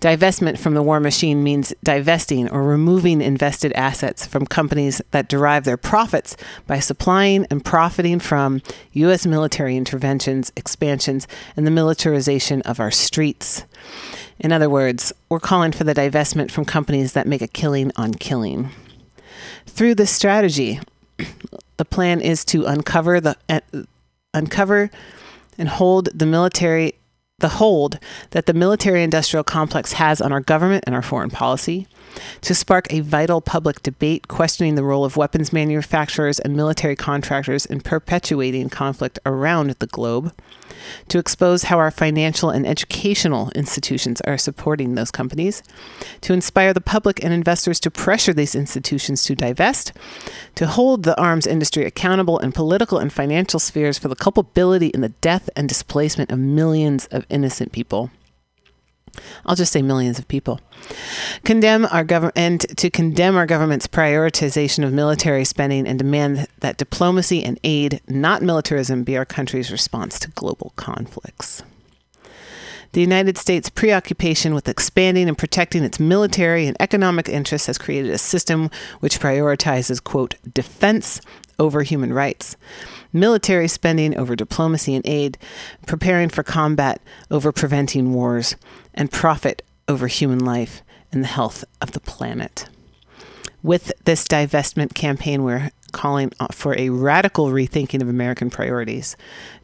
Divestment 0.00 0.58
from 0.58 0.74
the 0.74 0.82
war 0.82 1.00
machine 1.00 1.42
means 1.42 1.72
divesting 1.82 2.50
or 2.50 2.62
removing 2.62 3.20
invested 3.20 3.72
assets 3.72 4.26
from 4.26 4.46
companies 4.46 5.00
that 5.10 5.28
derive 5.28 5.64
their 5.64 5.76
profits 5.76 6.36
by 6.66 6.78
supplying 6.78 7.46
and 7.50 7.64
profiting 7.64 8.18
from 8.18 8.62
U.S. 8.92 9.26
military 9.26 9.76
interventions, 9.76 10.52
expansions, 10.56 11.26
and 11.56 11.66
the 11.66 11.70
militarization 11.70 12.62
of 12.62 12.80
our 12.80 12.90
streets. 12.90 13.64
In 14.38 14.52
other 14.52 14.68
words, 14.68 15.12
we're 15.28 15.40
calling 15.40 15.72
for 15.72 15.84
the 15.84 15.94
divestment 15.94 16.50
from 16.50 16.64
companies 16.64 17.12
that 17.12 17.26
make 17.26 17.42
a 17.42 17.48
killing 17.48 17.92
on 17.96 18.14
killing. 18.14 18.70
Through 19.66 19.94
this 19.94 20.10
strategy, 20.10 20.80
the 21.76 21.84
plan 21.84 22.20
is 22.20 22.44
to 22.46 22.64
uncover 22.66 23.20
the 23.20 23.36
uh, 23.48 23.60
uncover 24.34 24.90
and 25.58 25.68
hold 25.68 26.08
the 26.18 26.26
military 26.26 26.94
the 27.42 27.48
hold 27.50 27.98
that 28.30 28.46
the 28.46 28.54
military 28.54 29.02
industrial 29.02 29.44
complex 29.44 29.92
has 29.92 30.22
on 30.22 30.32
our 30.32 30.40
government 30.40 30.84
and 30.86 30.94
our 30.94 31.02
foreign 31.02 31.28
policy, 31.28 31.86
to 32.40 32.54
spark 32.54 32.90
a 32.90 33.00
vital 33.00 33.40
public 33.40 33.82
debate 33.82 34.28
questioning 34.28 34.74
the 34.74 34.84
role 34.84 35.04
of 35.04 35.16
weapons 35.16 35.52
manufacturers 35.52 36.38
and 36.38 36.56
military 36.56 36.96
contractors 36.96 37.66
in 37.66 37.80
perpetuating 37.80 38.70
conflict 38.70 39.18
around 39.26 39.70
the 39.78 39.86
globe, 39.86 40.32
to 41.08 41.18
expose 41.18 41.64
how 41.64 41.78
our 41.78 41.90
financial 41.90 42.50
and 42.50 42.66
educational 42.66 43.50
institutions 43.54 44.20
are 44.22 44.38
supporting 44.38 44.94
those 44.94 45.10
companies, 45.10 45.62
to 46.20 46.32
inspire 46.32 46.72
the 46.72 46.80
public 46.80 47.22
and 47.22 47.32
investors 47.32 47.80
to 47.80 47.90
pressure 47.90 48.32
these 48.32 48.54
institutions 48.54 49.24
to 49.24 49.34
divest, 49.34 49.92
to 50.54 50.66
hold 50.66 51.02
the 51.02 51.18
arms 51.20 51.46
industry 51.46 51.84
accountable 51.84 52.38
in 52.38 52.52
political 52.52 52.98
and 52.98 53.12
financial 53.12 53.60
spheres 53.60 53.98
for 53.98 54.08
the 54.08 54.16
culpability 54.16 54.88
in 54.88 55.00
the 55.00 55.08
death 55.20 55.48
and 55.56 55.68
displacement 55.68 56.30
of 56.30 56.38
millions 56.38 57.06
of 57.06 57.26
innocent 57.28 57.72
people. 57.72 58.10
I'll 59.44 59.56
just 59.56 59.72
say 59.72 59.82
millions 59.82 60.18
of 60.18 60.28
people. 60.28 60.60
Condemn 61.44 61.86
our 61.86 62.04
government 62.04 62.36
and 62.36 62.60
to 62.78 62.90
condemn 62.90 63.36
our 63.36 63.46
government's 63.46 63.86
prioritization 63.86 64.84
of 64.84 64.92
military 64.92 65.44
spending 65.44 65.86
and 65.86 65.98
demand 65.98 66.46
that 66.60 66.76
diplomacy 66.76 67.44
and 67.44 67.58
aid, 67.64 68.00
not 68.08 68.42
militarism, 68.42 69.04
be 69.04 69.16
our 69.16 69.24
country's 69.24 69.72
response 69.72 70.18
to 70.20 70.30
global 70.30 70.72
conflicts. 70.76 71.62
The 72.92 73.00
United 73.00 73.38
States' 73.38 73.70
preoccupation 73.70 74.54
with 74.54 74.68
expanding 74.68 75.26
and 75.26 75.38
protecting 75.38 75.82
its 75.82 75.98
military 75.98 76.66
and 76.66 76.76
economic 76.78 77.26
interests 77.26 77.66
has 77.66 77.78
created 77.78 78.10
a 78.10 78.18
system 78.18 78.70
which 79.00 79.18
prioritizes, 79.18 80.02
quote, 80.02 80.34
defense 80.52 81.22
over 81.62 81.84
human 81.84 82.12
rights, 82.12 82.56
military 83.12 83.68
spending 83.68 84.16
over 84.18 84.34
diplomacy 84.34 84.96
and 84.96 85.06
aid, 85.06 85.38
preparing 85.86 86.28
for 86.28 86.42
combat 86.42 87.00
over 87.30 87.52
preventing 87.52 88.12
wars, 88.12 88.56
and 88.92 89.12
profit 89.12 89.62
over 89.86 90.08
human 90.08 90.40
life 90.40 90.82
and 91.12 91.22
the 91.22 91.28
health 91.28 91.64
of 91.80 91.92
the 91.92 92.00
planet. 92.00 92.68
With 93.62 93.92
this 94.04 94.24
divestment 94.24 94.94
campaign, 94.94 95.44
we're 95.44 95.70
calling 95.92 96.32
for 96.50 96.76
a 96.76 96.88
radical 96.88 97.46
rethinking 97.46 98.02
of 98.02 98.08
American 98.08 98.50
priorities. 98.50 99.16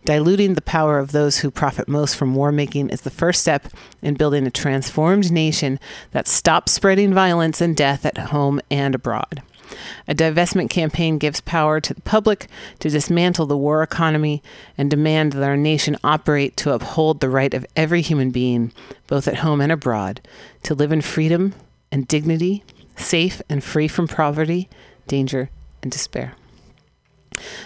Diluting 0.05 0.55
the 0.55 0.63
power 0.63 1.01
of 1.01 1.11
those 1.11 1.39
who 1.39 1.51
profit 1.51 1.89
most 1.89 2.15
from 2.15 2.37
war 2.37 2.53
making 2.53 2.91
is 2.91 3.01
the 3.01 3.11
first 3.11 3.41
step 3.41 3.67
in 4.03 4.15
building 4.15 4.47
a 4.47 4.51
transformed 4.51 5.33
nation 5.33 5.81
that 6.13 6.29
stops 6.29 6.73
spreading 6.73 7.13
violence 7.13 7.61
and 7.61 7.77
death 7.77 8.07
at 8.07 8.19
home 8.19 8.61
and 8.71 8.95
abroad. 8.95 9.43
A 10.07 10.15
divestment 10.15 10.71
campaign 10.71 11.19
gives 11.19 11.41
power 11.41 11.81
to 11.81 11.95
the 11.95 12.01
public 12.01 12.49
to 12.81 12.91
dismantle 12.91 13.47
the 13.47 13.57
war 13.57 13.83
economy 13.83 14.43
and 14.77 14.91
demand 14.91 15.33
that 15.33 15.43
our 15.43 15.57
nation 15.57 15.97
operate 16.05 16.57
to 16.59 16.73
uphold 16.73 17.21
the 17.21 17.31
right 17.31 17.55
of 17.55 17.67
every 17.77 18.03
human 18.03 18.31
being, 18.31 18.73
both 19.07 19.29
at 19.29 19.37
home 19.37 19.61
and 19.61 19.73
abroad, 19.73 20.21
to 20.63 20.75
live 20.75 20.93
in 20.93 21.01
freedom 21.01 21.55
and 21.91 22.09
dignity, 22.09 22.65
safe 22.97 23.41
and 23.49 23.63
free 23.63 23.89
from 23.89 24.09
poverty, 24.09 24.69
danger, 25.07 25.51
and 25.83 25.91
despair. 25.91 26.35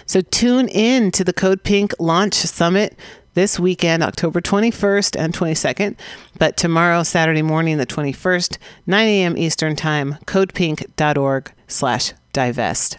So 0.05 0.21
tune 0.21 0.67
in 0.67 1.11
to 1.11 1.23
the 1.23 1.33
Code 1.33 1.63
Pink 1.63 1.93
launch 1.99 2.35
summit 2.35 2.97
this 3.33 3.59
weekend, 3.59 4.03
October 4.03 4.41
21st 4.41 5.19
and 5.19 5.33
22nd. 5.33 5.95
But 6.37 6.57
tomorrow, 6.57 7.03
Saturday 7.03 7.41
morning, 7.41 7.77
the 7.77 7.85
21st, 7.85 8.57
9 8.85 9.07
a.m. 9.07 9.37
Eastern 9.37 9.75
Time, 9.75 10.17
codepink.org 10.25 11.51
slash 11.73 12.13
divest. 12.31 12.97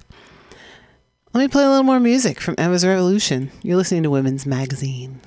Let 1.33 1.41
me 1.41 1.49
play 1.49 1.64
a 1.64 1.68
little 1.68 1.83
more 1.83 2.01
music 2.01 2.41
from 2.41 2.55
Emma's 2.59 2.87
Revolution. 2.87 3.51
You're 3.62 3.77
listening 3.77 4.05
to 4.05 4.11
Women's 4.11 4.47
Magazine. 4.47 5.20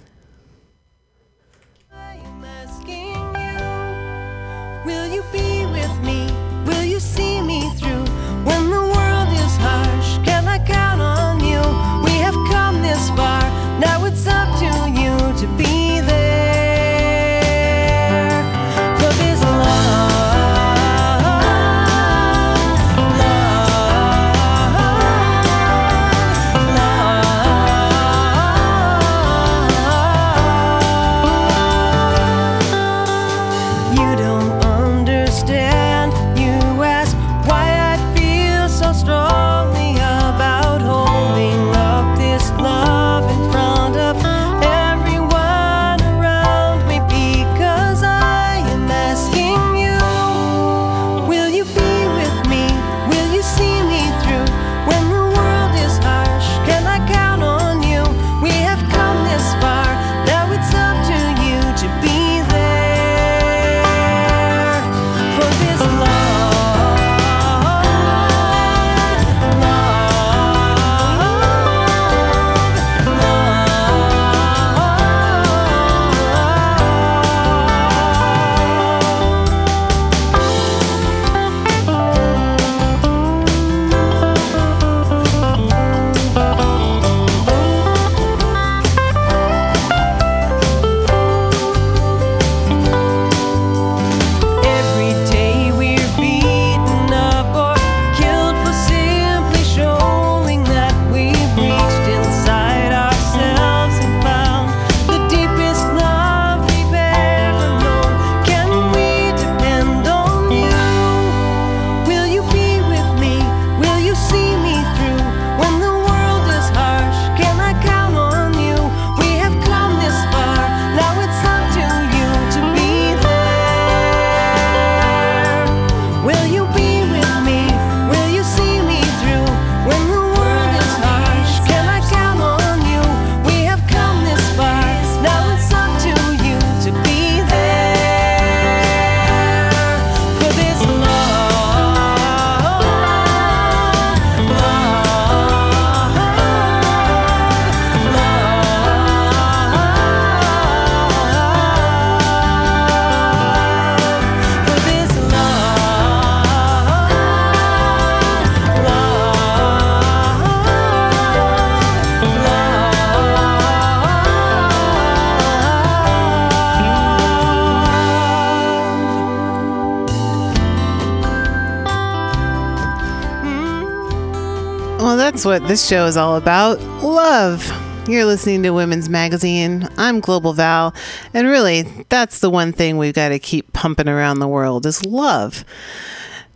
What 175.47 175.65
this 175.69 175.87
show 175.87 176.05
is 176.05 176.17
all 176.17 176.35
about 176.35 176.77
love. 177.01 177.65
You're 178.05 178.25
listening 178.25 178.63
to 178.63 178.71
Women's 178.71 179.07
Magazine. 179.07 179.87
I'm 179.95 180.19
Global 180.19 180.51
Val. 180.51 180.93
And 181.33 181.47
really, 181.47 181.83
that's 182.09 182.41
the 182.41 182.49
one 182.49 182.73
thing 182.73 182.97
we've 182.97 183.13
got 183.13 183.29
to 183.29 183.39
keep 183.39 183.71
pumping 183.71 184.09
around 184.09 184.39
the 184.39 184.47
world 184.49 184.85
is 184.85 185.05
love. 185.05 185.63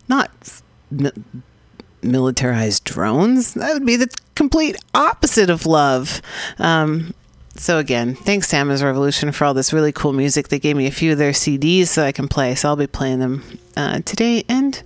Not 0.08 0.30
mi- 0.90 1.10
militarized 2.02 2.84
drones. 2.84 3.54
That 3.54 3.72
would 3.72 3.86
be 3.86 3.96
the 3.96 4.14
complete 4.34 4.76
opposite 4.92 5.48
of 5.48 5.64
love. 5.64 6.20
Um, 6.58 7.14
so 7.56 7.78
again, 7.78 8.14
thanks 8.14 8.48
to 8.48 8.58
Revolution 8.58 9.32
for 9.32 9.46
all 9.46 9.54
this 9.54 9.72
really 9.72 9.92
cool 9.92 10.12
music. 10.12 10.48
They 10.48 10.58
gave 10.58 10.76
me 10.76 10.86
a 10.86 10.90
few 10.90 11.12
of 11.12 11.18
their 11.18 11.32
CDs 11.32 11.86
so 11.86 12.04
I 12.04 12.12
can 12.12 12.28
play. 12.28 12.54
So 12.54 12.68
I'll 12.68 12.76
be 12.76 12.86
playing 12.86 13.20
them 13.20 13.58
uh, 13.74 14.00
today 14.00 14.44
and 14.50 14.82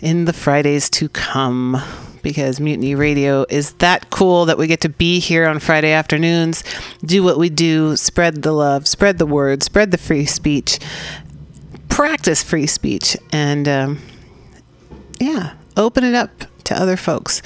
in 0.00 0.24
the 0.24 0.32
Fridays 0.32 0.90
to 0.90 1.08
come 1.08 1.80
because 2.26 2.58
Mutiny 2.58 2.96
Radio 2.96 3.46
is 3.48 3.74
that 3.74 4.10
cool 4.10 4.46
that 4.46 4.58
we 4.58 4.66
get 4.66 4.80
to 4.80 4.88
be 4.88 5.20
here 5.20 5.46
on 5.46 5.60
Friday 5.60 5.92
afternoons, 5.92 6.64
do 7.04 7.22
what 7.22 7.38
we 7.38 7.48
do, 7.48 7.94
spread 7.96 8.42
the 8.42 8.50
love, 8.50 8.88
spread 8.88 9.18
the 9.18 9.26
word, 9.26 9.62
spread 9.62 9.92
the 9.92 9.96
free 9.96 10.26
speech, 10.26 10.80
practice 11.88 12.42
free 12.42 12.66
speech, 12.66 13.16
and 13.30 13.68
um, 13.68 14.02
yeah, 15.20 15.54
open 15.76 16.02
it 16.02 16.16
up 16.16 16.32
to 16.64 16.74
other 16.76 16.96
folks 16.96 17.42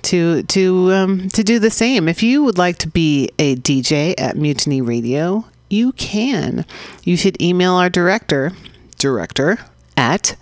to 0.00 0.42
to 0.44 0.90
um, 0.94 1.28
to 1.28 1.44
do 1.44 1.58
the 1.58 1.68
same. 1.68 2.08
If 2.08 2.22
you 2.22 2.42
would 2.44 2.56
like 2.56 2.78
to 2.78 2.88
be 2.88 3.28
a 3.38 3.56
DJ 3.56 4.14
at 4.16 4.38
Mutiny 4.38 4.80
Radio, 4.80 5.44
you 5.68 5.92
can. 5.92 6.64
You 7.02 7.18
should 7.18 7.38
email 7.42 7.74
our 7.74 7.90
director, 7.90 8.52
director 8.96 9.58
at 9.98 10.34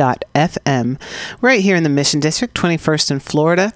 mutinyradio.fm, 0.00 1.00
right 1.40 1.60
here 1.60 1.76
in 1.76 1.82
the 1.82 1.88
Mission 1.88 2.20
District, 2.20 2.54
21st 2.54 3.10
in 3.12 3.20
Florida. 3.20 3.72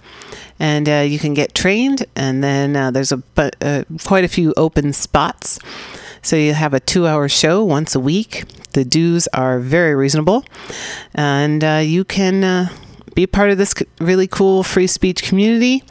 And 0.58 0.88
uh, 0.88 1.04
you 1.06 1.18
can 1.18 1.34
get 1.34 1.54
trained, 1.54 2.06
and 2.14 2.42
then 2.42 2.76
uh, 2.76 2.90
there's 2.90 3.12
a 3.12 3.22
uh, 3.36 3.84
quite 4.04 4.24
a 4.24 4.28
few 4.28 4.54
open 4.56 4.92
spots. 4.92 5.58
So 6.22 6.36
you 6.36 6.54
have 6.54 6.72
a 6.72 6.80
two-hour 6.80 7.28
show 7.28 7.64
once 7.64 7.94
a 7.94 8.00
week. 8.00 8.44
The 8.72 8.84
dues 8.84 9.28
are 9.28 9.58
very 9.58 9.94
reasonable, 9.94 10.44
and 11.12 11.62
uh, 11.62 11.82
you 11.84 12.04
can 12.04 12.44
uh, 12.44 12.68
be 13.14 13.26
part 13.26 13.50
of 13.50 13.58
this 13.58 13.74
really 14.00 14.26
cool 14.26 14.62
free 14.62 14.86
speech 14.86 15.24
community 15.24 15.82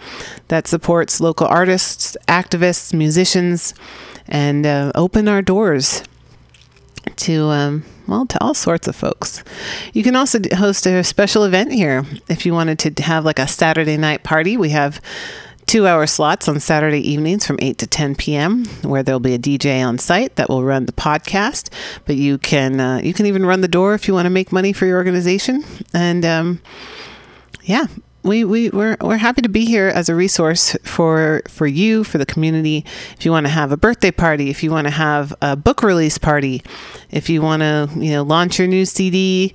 that 0.47 0.67
supports 0.67 1.19
local 1.19 1.47
artists, 1.47 2.17
activists, 2.27 2.93
musicians, 2.93 3.73
and 4.27 4.65
uh, 4.65 4.91
open 4.95 5.27
our 5.27 5.41
doors 5.41 6.03
to 7.17 7.47
um, 7.47 7.83
well 8.07 8.25
to 8.25 8.41
all 8.43 8.53
sorts 8.53 8.87
of 8.87 8.95
folks. 8.95 9.43
You 9.93 10.03
can 10.03 10.15
also 10.15 10.39
host 10.55 10.85
a 10.85 11.03
special 11.03 11.43
event 11.43 11.71
here 11.71 12.05
if 12.29 12.45
you 12.45 12.53
wanted 12.53 12.79
to 12.79 13.03
have 13.03 13.25
like 13.25 13.39
a 13.39 13.47
Saturday 13.47 13.97
night 13.97 14.23
party. 14.23 14.57
We 14.57 14.69
have 14.69 15.01
two 15.65 15.87
hour 15.87 16.05
slots 16.05 16.47
on 16.47 16.59
Saturday 16.59 16.99
evenings 16.99 17.45
from 17.45 17.57
8 17.61 17.77
to 17.79 17.87
10 17.87 18.15
p.m. 18.15 18.65
where 18.83 19.03
there'll 19.03 19.19
be 19.19 19.33
a 19.33 19.39
DJ 19.39 19.85
on 19.85 19.97
site 19.97 20.35
that 20.35 20.49
will 20.49 20.63
run 20.63 20.85
the 20.85 20.91
podcast. 20.91 21.73
But 22.05 22.15
you 22.15 22.37
can 22.37 22.79
uh, 22.79 22.99
you 23.03 23.13
can 23.13 23.25
even 23.25 23.45
run 23.45 23.61
the 23.61 23.67
door 23.67 23.93
if 23.93 24.07
you 24.07 24.13
want 24.13 24.25
to 24.25 24.29
make 24.29 24.51
money 24.51 24.73
for 24.73 24.85
your 24.85 24.97
organization. 24.97 25.63
And 25.93 26.25
um, 26.25 26.61
yeah, 27.63 27.85
we, 28.23 28.43
we 28.43 28.69
we're, 28.69 28.97
we're 29.01 29.17
happy 29.17 29.41
to 29.41 29.49
be 29.49 29.65
here 29.65 29.87
as 29.87 30.09
a 30.09 30.15
resource 30.15 30.75
for 30.83 31.41
for 31.47 31.67
you 31.67 32.03
for 32.03 32.17
the 32.17 32.25
community. 32.25 32.85
If 33.17 33.25
you 33.25 33.31
want 33.31 33.45
to 33.45 33.51
have 33.51 33.71
a 33.71 33.77
birthday 33.77 34.11
party 34.11 34.49
if 34.49 34.63
you 34.63 34.71
want 34.71 34.87
to 34.87 34.91
have 34.91 35.33
a 35.41 35.55
book 35.55 35.83
release 35.83 36.17
party 36.17 36.61
if 37.11 37.29
you 37.29 37.41
want 37.41 37.61
to 37.61 37.89
you 37.95 38.11
know 38.11 38.23
launch 38.23 38.59
your 38.59 38.67
new 38.67 38.85
cd 38.85 39.53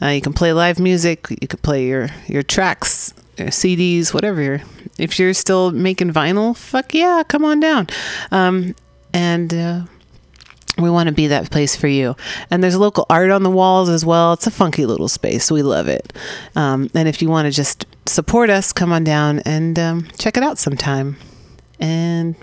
uh, 0.00 0.06
you 0.06 0.20
can 0.20 0.32
play 0.32 0.52
live 0.52 0.78
music 0.78 1.26
you 1.30 1.48
can 1.48 1.58
play 1.60 1.86
your 1.86 2.08
your 2.26 2.42
tracks 2.42 3.12
your 3.36 3.48
cds 3.48 4.14
whatever. 4.14 4.42
You're 4.42 4.62
if 4.98 5.18
you're 5.18 5.34
still 5.34 5.70
making 5.72 6.12
vinyl 6.12 6.56
fuck 6.56 6.94
yeah 6.94 7.22
come 7.26 7.44
on 7.44 7.60
down. 7.60 7.88
Um, 8.30 8.74
and 9.12 9.52
uh, 9.54 9.82
we 10.78 10.90
want 10.90 11.08
to 11.08 11.14
be 11.14 11.28
that 11.28 11.50
place 11.50 11.74
for 11.74 11.88
you. 11.88 12.16
And 12.50 12.62
there's 12.62 12.76
local 12.76 13.06
art 13.08 13.30
on 13.30 13.42
the 13.42 13.50
walls 13.50 13.88
as 13.88 14.04
well. 14.04 14.34
It's 14.34 14.46
a 14.46 14.50
funky 14.50 14.86
little 14.86 15.08
space. 15.08 15.50
We 15.50 15.62
love 15.62 15.88
it. 15.88 16.12
Um, 16.54 16.90
and 16.94 17.08
if 17.08 17.22
you 17.22 17.28
want 17.28 17.46
to 17.46 17.52
just 17.52 17.86
support 18.06 18.50
us, 18.50 18.72
come 18.72 18.92
on 18.92 19.04
down 19.04 19.40
and 19.40 19.78
um, 19.78 20.08
check 20.18 20.36
it 20.36 20.42
out 20.42 20.58
sometime. 20.58 21.16
And 21.80 22.36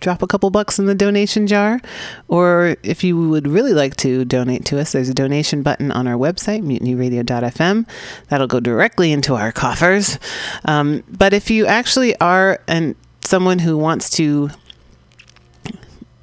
drop 0.00 0.22
a 0.22 0.26
couple 0.26 0.50
bucks 0.50 0.78
in 0.78 0.86
the 0.86 0.94
donation 0.94 1.46
jar. 1.46 1.80
Or 2.28 2.76
if 2.82 3.04
you 3.04 3.30
would 3.30 3.46
really 3.46 3.72
like 3.72 3.96
to 3.96 4.24
donate 4.24 4.64
to 4.66 4.80
us, 4.80 4.92
there's 4.92 5.08
a 5.08 5.14
donation 5.14 5.62
button 5.62 5.92
on 5.92 6.06
our 6.06 6.16
website, 6.16 6.62
mutinyradio.fm. 6.62 7.86
That'll 8.28 8.46
go 8.46 8.60
directly 8.60 9.12
into 9.12 9.34
our 9.34 9.52
coffers. 9.52 10.18
Um, 10.64 11.04
but 11.08 11.32
if 11.32 11.50
you 11.50 11.66
actually 11.66 12.18
are 12.20 12.60
an 12.66 12.96
someone 13.22 13.60
who 13.60 13.76
wants 13.76 14.10
to 14.10 14.50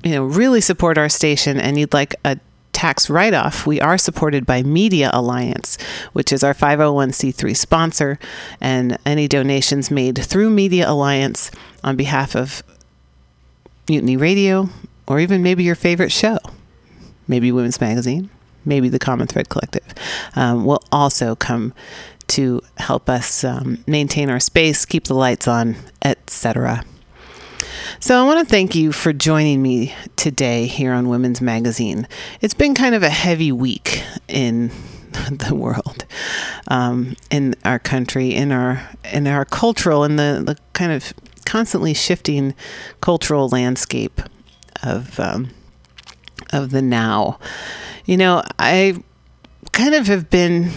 you 0.04 0.12
know 0.12 0.24
really 0.24 0.62
support 0.62 0.98
our 0.98 1.10
station 1.10 1.60
and 1.60 1.78
you'd 1.80 1.94
like 1.94 2.16
a 2.24 2.40
tax 2.78 3.10
write-off 3.10 3.66
we 3.66 3.82
are 3.82 3.98
supported 3.98 4.46
by 4.46 4.62
media 4.62 5.10
alliance 5.12 5.80
which 6.14 6.32
is 6.32 6.44
our 6.44 6.54
501c3 6.54 7.58
sponsor. 7.58 8.20
And 8.62 9.00
any 9.04 9.28
donations 9.28 9.90
made 9.90 10.20
through 10.20 10.52
media 10.52 10.88
alliance 10.88 11.50
on 11.84 11.96
behalf 11.96 12.36
of 12.36 12.62
mutiny 13.90 14.16
radio 14.16 14.70
or 15.08 15.20
even 15.20 15.42
maybe 15.42 15.64
your 15.64 15.74
favorite 15.74 16.12
show 16.12 16.38
maybe 17.28 17.52
women's 17.52 17.82
magazine 17.82 18.30
maybe 18.64 18.90
the 18.90 19.00
common 19.00 19.26
thread 19.26 19.50
collective 19.50 19.96
um, 20.36 20.64
will 20.64 20.84
also 20.92 21.36
come 21.36 21.74
to 22.28 22.62
help 22.78 23.10
us 23.10 23.44
um, 23.44 23.84
maintain 23.88 24.30
our 24.30 24.40
space 24.40 24.86
keep 24.86 25.06
the 25.06 25.16
lights 25.16 25.48
on 25.48 25.76
etc 26.04 26.84
so 28.00 28.20
I 28.20 28.26
want 28.26 28.40
to 28.40 28.46
thank 28.46 28.76
you 28.76 28.92
for 28.92 29.14
joining 29.14 29.62
me 29.62 29.94
today 30.16 30.66
here 30.66 30.94
on 30.94 31.10
Women's 31.10 31.42
Magazine. 31.42 32.08
It's 32.42 32.54
been 32.54 32.74
kind 32.74 32.96
of 32.96 33.04
a 33.04 33.10
heavy 33.10 33.52
week 33.52 34.04
in 34.28 34.72
the 35.32 35.56
world, 35.56 36.06
um, 36.68 37.16
in 37.32 37.56
our 37.66 37.80
country, 37.80 38.34
in 38.34 38.52
our 38.52 38.90
in 39.12 39.28
our 39.28 39.46
cultural, 39.46 40.04
in 40.04 40.16
the, 40.16 40.44
the 40.46 40.58
kind 40.74 40.92
of 40.92 41.14
constantly 41.46 41.94
shifting 41.94 42.54
cultural 43.02 43.50
landscape 43.50 44.22
of 44.84 45.20
um, 45.20 45.50
of 46.52 46.72
the 46.72 46.82
now. 46.82 47.40
You 48.06 48.18
know, 48.18 48.44
I 48.60 49.02
kind 49.72 49.96
of 49.96 50.08
have 50.08 50.30
been 50.30 50.72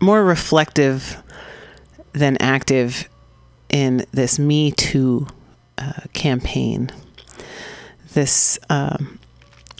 more 0.00 0.24
reflective 0.24 1.22
than 2.12 2.36
active 2.40 3.08
in 3.70 4.04
this 4.12 4.38
Me 4.38 4.70
Too 4.70 5.26
uh, 5.76 5.92
campaign. 6.12 6.90
This, 8.14 8.58
um, 8.70 9.18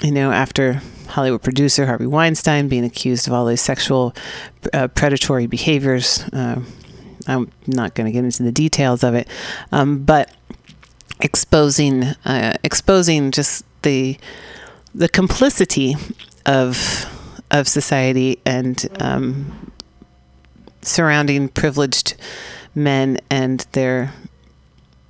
you 0.03 0.13
know, 0.13 0.31
after 0.31 0.83
Hollywood 1.09 1.43
producer 1.43 1.87
Harvey 1.87 2.07
Weinstein 2.07 2.69
being 2.69 2.85
accused 2.85 3.27
of 3.27 3.33
all 3.33 3.47
these 3.47 3.61
sexual 3.61 4.15
uh, 4.73 4.89
predatory 4.89 5.47
behaviors, 5.47 6.23
uh, 6.33 6.61
I'm 7.27 7.51
not 7.67 7.95
going 7.95 8.07
to 8.07 8.13
get 8.13 8.25
into 8.25 8.43
the 8.43 8.53
details 8.53 9.03
of 9.03 9.15
it, 9.15 9.29
um, 9.73 10.05
but 10.05 10.33
exposing 11.21 12.05
uh, 12.25 12.55
exposing 12.63 13.31
just 13.33 13.65
the 13.83 14.17
the 14.95 15.09
complicity 15.09 15.95
of 16.47 17.07
of 17.51 17.69
society 17.69 18.39
and 18.45 18.89
um, 19.01 19.73
surrounding 20.83 21.49
privileged 21.49 22.15
men 22.79 23.19
and 23.31 23.67
their 23.73 24.13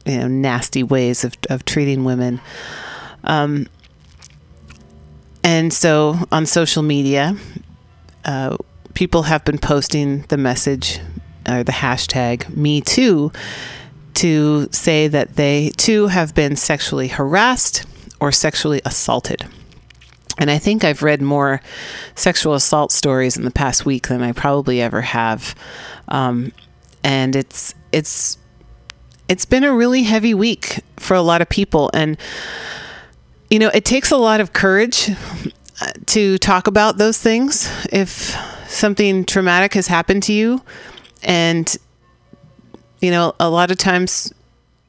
you 0.05 0.19
know 0.19 0.29
nasty 0.29 0.83
ways 0.83 1.25
of, 1.25 1.35
of 1.51 1.65
treating 1.65 2.05
women 2.05 2.41
um, 3.25 3.67
and 5.45 5.73
so 5.73 6.17
on 6.33 6.47
social 6.47 6.83
media 6.83 7.37
uh, 8.25 8.57
people 8.95 9.25
have 9.25 9.45
been 9.45 9.59
posting 9.59 10.23
the 10.23 10.37
message 10.37 11.01
or 11.49 11.63
the 11.63 11.73
hashtag 11.73 12.49
me 12.57 12.81
too 12.81 13.31
to 14.15 14.69
say 14.73 15.07
that 15.07 15.37
they 15.37 15.71
too 15.77 16.09
have 16.09 16.35
been 16.35 16.57
sexually 16.57 17.09
harassed 17.09 17.87
or 18.21 18.33
sexually 18.33 18.81
assaulted 18.85 19.47
and 20.39 20.51
I 20.51 20.59
think 20.59 20.85
I've 20.85 21.03
read 21.03 21.21
more 21.21 21.61
sexual 22.15 22.55
assault 22.55 22.93
stories 22.93 23.37
in 23.37 23.45
the 23.45 23.51
past 23.51 23.85
week 23.85 24.07
than 24.07 24.23
I 24.23 24.31
probably 24.33 24.81
ever 24.81 25.01
have. 25.01 25.55
Um, 26.07 26.53
and 27.05 27.37
it's 27.37 27.75
it's 27.93 28.39
it's 29.29 29.45
been 29.45 29.65
a 29.65 29.75
really 29.75 30.05
heavy 30.05 30.35
week 30.35 30.81
for 30.97 31.15
a 31.15 31.23
lot 31.23 31.43
of 31.43 31.49
people. 31.49 31.91
And 31.95 32.17
you 33.51 33.59
know 33.59 33.71
it 33.75 33.85
takes 33.85 34.11
a 34.11 34.17
lot 34.17 34.41
of 34.41 34.53
courage 34.53 35.11
uh, 35.81 35.93
to 36.07 36.39
talk 36.39 36.67
about 36.67 36.99
those 36.99 37.19
things. 37.19 37.71
If 37.93 38.37
something 38.69 39.25
traumatic 39.25 39.75
has 39.75 39.87
happened 39.87 40.23
to 40.25 40.33
you 40.33 40.63
and 41.23 41.77
you 43.01 43.11
know 43.11 43.35
a 43.41 43.49
lot 43.49 43.71
of 43.71 43.79
times 43.79 44.33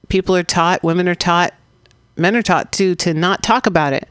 people 0.09 0.35
are 0.35 0.43
taught 0.43 0.83
women 0.83 1.07
are 1.07 1.15
taught 1.15 1.53
men 2.17 2.35
are 2.35 2.41
taught 2.41 2.71
to 2.73 2.95
to 2.95 3.13
not 3.13 3.41
talk 3.41 3.65
about 3.65 3.93
it 3.93 4.07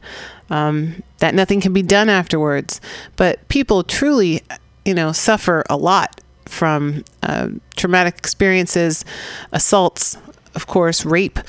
um, 0.49 1.03
that 1.19 1.35
nothing 1.35 1.61
can 1.61 1.73
be 1.73 1.83
done 1.83 2.09
afterwards. 2.09 2.81
But 3.15 3.47
people 3.49 3.83
truly 3.83 4.41
you 4.85 4.93
know 4.93 5.11
suffer 5.11 5.63
a 5.69 5.77
lot 5.77 6.18
from 6.49 7.03
uh, 7.23 7.49
traumatic 7.75 8.17
experiences, 8.17 9.05
assaults, 9.51 10.17
of 10.55 10.67
course, 10.67 11.05
rape, 11.05 11.39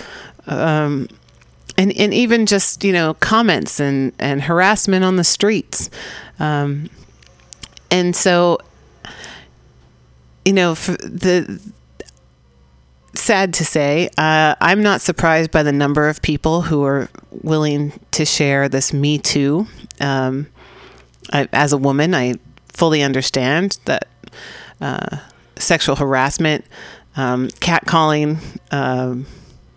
um, 0.46 1.08
and 1.76 1.92
and 1.96 2.12
even 2.12 2.46
just 2.46 2.84
you 2.84 2.92
know 2.92 3.14
comments 3.14 3.80
and 3.80 4.12
and 4.18 4.42
harassment 4.42 5.04
on 5.04 5.16
the 5.16 5.24
streets, 5.24 5.90
um, 6.38 6.90
and 7.90 8.14
so 8.14 8.58
you 10.44 10.52
know 10.52 10.74
the 10.74 11.60
sad 13.14 13.54
to 13.54 13.64
say. 13.64 14.08
Uh, 14.16 14.54
I'm 14.60 14.82
not 14.82 15.00
surprised 15.00 15.50
by 15.50 15.62
the 15.62 15.72
number 15.72 16.08
of 16.08 16.22
people 16.22 16.62
who 16.62 16.84
are 16.84 17.08
willing 17.30 17.92
to 18.12 18.24
share 18.24 18.68
this 18.68 18.92
Me 18.92 19.18
Too. 19.18 19.66
Um, 20.00 20.46
I, 21.32 21.48
as 21.52 21.72
a 21.72 21.78
woman, 21.78 22.14
I 22.14 22.34
fully 22.68 23.02
understand 23.02 23.78
that 23.84 24.08
uh, 24.80 25.18
sexual 25.56 25.96
harassment, 25.96 26.64
um, 27.16 27.48
catcalling, 27.48 28.38
um, 28.70 29.26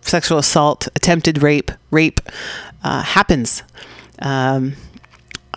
sexual 0.01 0.37
assault, 0.37 0.87
attempted 0.95 1.41
rape, 1.41 1.71
rape 1.91 2.19
uh, 2.83 3.01
happens. 3.01 3.63
Um, 4.19 4.73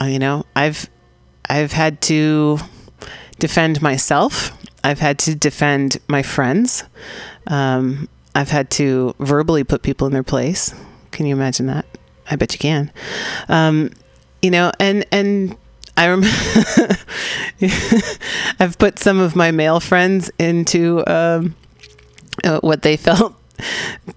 uh, 0.01 0.07
you 0.07 0.19
know, 0.19 0.45
I've 0.55 0.89
I've 1.49 1.73
had 1.73 2.01
to 2.03 2.59
defend 3.39 3.83
myself. 3.83 4.53
I've 4.83 5.01
had 5.01 5.19
to 5.21 5.35
defend 5.35 5.99
my 6.09 6.23
friends. 6.23 6.85
Um, 7.47 8.09
I've 8.35 8.51
had 8.51 8.71
to 8.73 9.15
verbally 9.19 9.65
put 9.65 9.83
people 9.83 10.07
in 10.07 10.13
their 10.13 10.23
place. 10.23 10.75
Can 11.11 11.27
you 11.27 11.35
imagine 11.35 11.67
that? 11.67 11.87
I 12.31 12.37
bet 12.37 12.53
you 12.53 12.59
can. 12.59 12.93
Um, 13.49 13.91
you 14.43 14.51
know, 14.51 14.73
and 14.79 15.07
and 15.11 15.57
I 15.97 16.09
rem- 16.09 16.23
I've 18.61 18.77
put 18.79 18.99
some 18.99 19.19
of 19.19 19.35
my 19.35 19.51
male 19.51 19.81
friends 19.81 20.31
into 20.39 21.03
um, 21.07 21.55
uh, 22.45 22.61
what 22.61 22.83
they 22.83 22.97
felt 23.07 23.35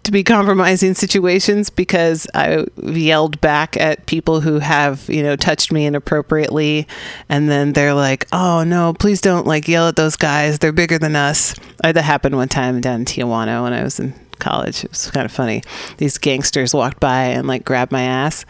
to 0.03 0.11
be 0.11 0.23
compromising 0.23 0.93
situations 0.93 1.69
because 1.69 2.27
I 2.34 2.65
yelled 2.84 3.39
back 3.41 3.77
at 3.77 4.05
people 4.05 4.41
who 4.41 4.59
have, 4.59 5.05
you 5.07 5.23
know, 5.23 5.36
touched 5.36 5.71
me 5.71 5.86
inappropriately. 5.86 6.88
And 7.30 7.49
then 7.49 7.73
they're 7.73 7.93
like, 7.93 8.27
oh 8.34 8.63
no, 8.63 8.93
please 8.93 9.21
don't 9.21 9.47
like 9.47 9.67
yell 9.67 9.88
at 9.88 9.95
those 9.95 10.15
guys. 10.15 10.59
They're 10.59 10.73
bigger 10.73 10.99
than 10.99 11.15
us. 11.15 11.55
Uh, 11.84 11.91
that 11.91 12.01
happened 12.01 12.36
one 12.36 12.49
time 12.49 12.82
down 12.82 13.01
in 13.01 13.05
Tijuana 13.05 13.63
when 13.63 13.73
I 13.73 13.84
was 13.84 13.99
in 13.99 14.13
college. 14.39 14.83
It 14.83 14.91
was 14.91 15.11
kind 15.11 15.25
of 15.25 15.31
funny. 15.31 15.63
These 15.97 16.17
gangsters 16.17 16.73
walked 16.73 16.99
by 16.99 17.25
and 17.25 17.47
like 17.47 17.65
grabbed 17.65 17.91
my 17.91 18.03
ass. 18.03 18.45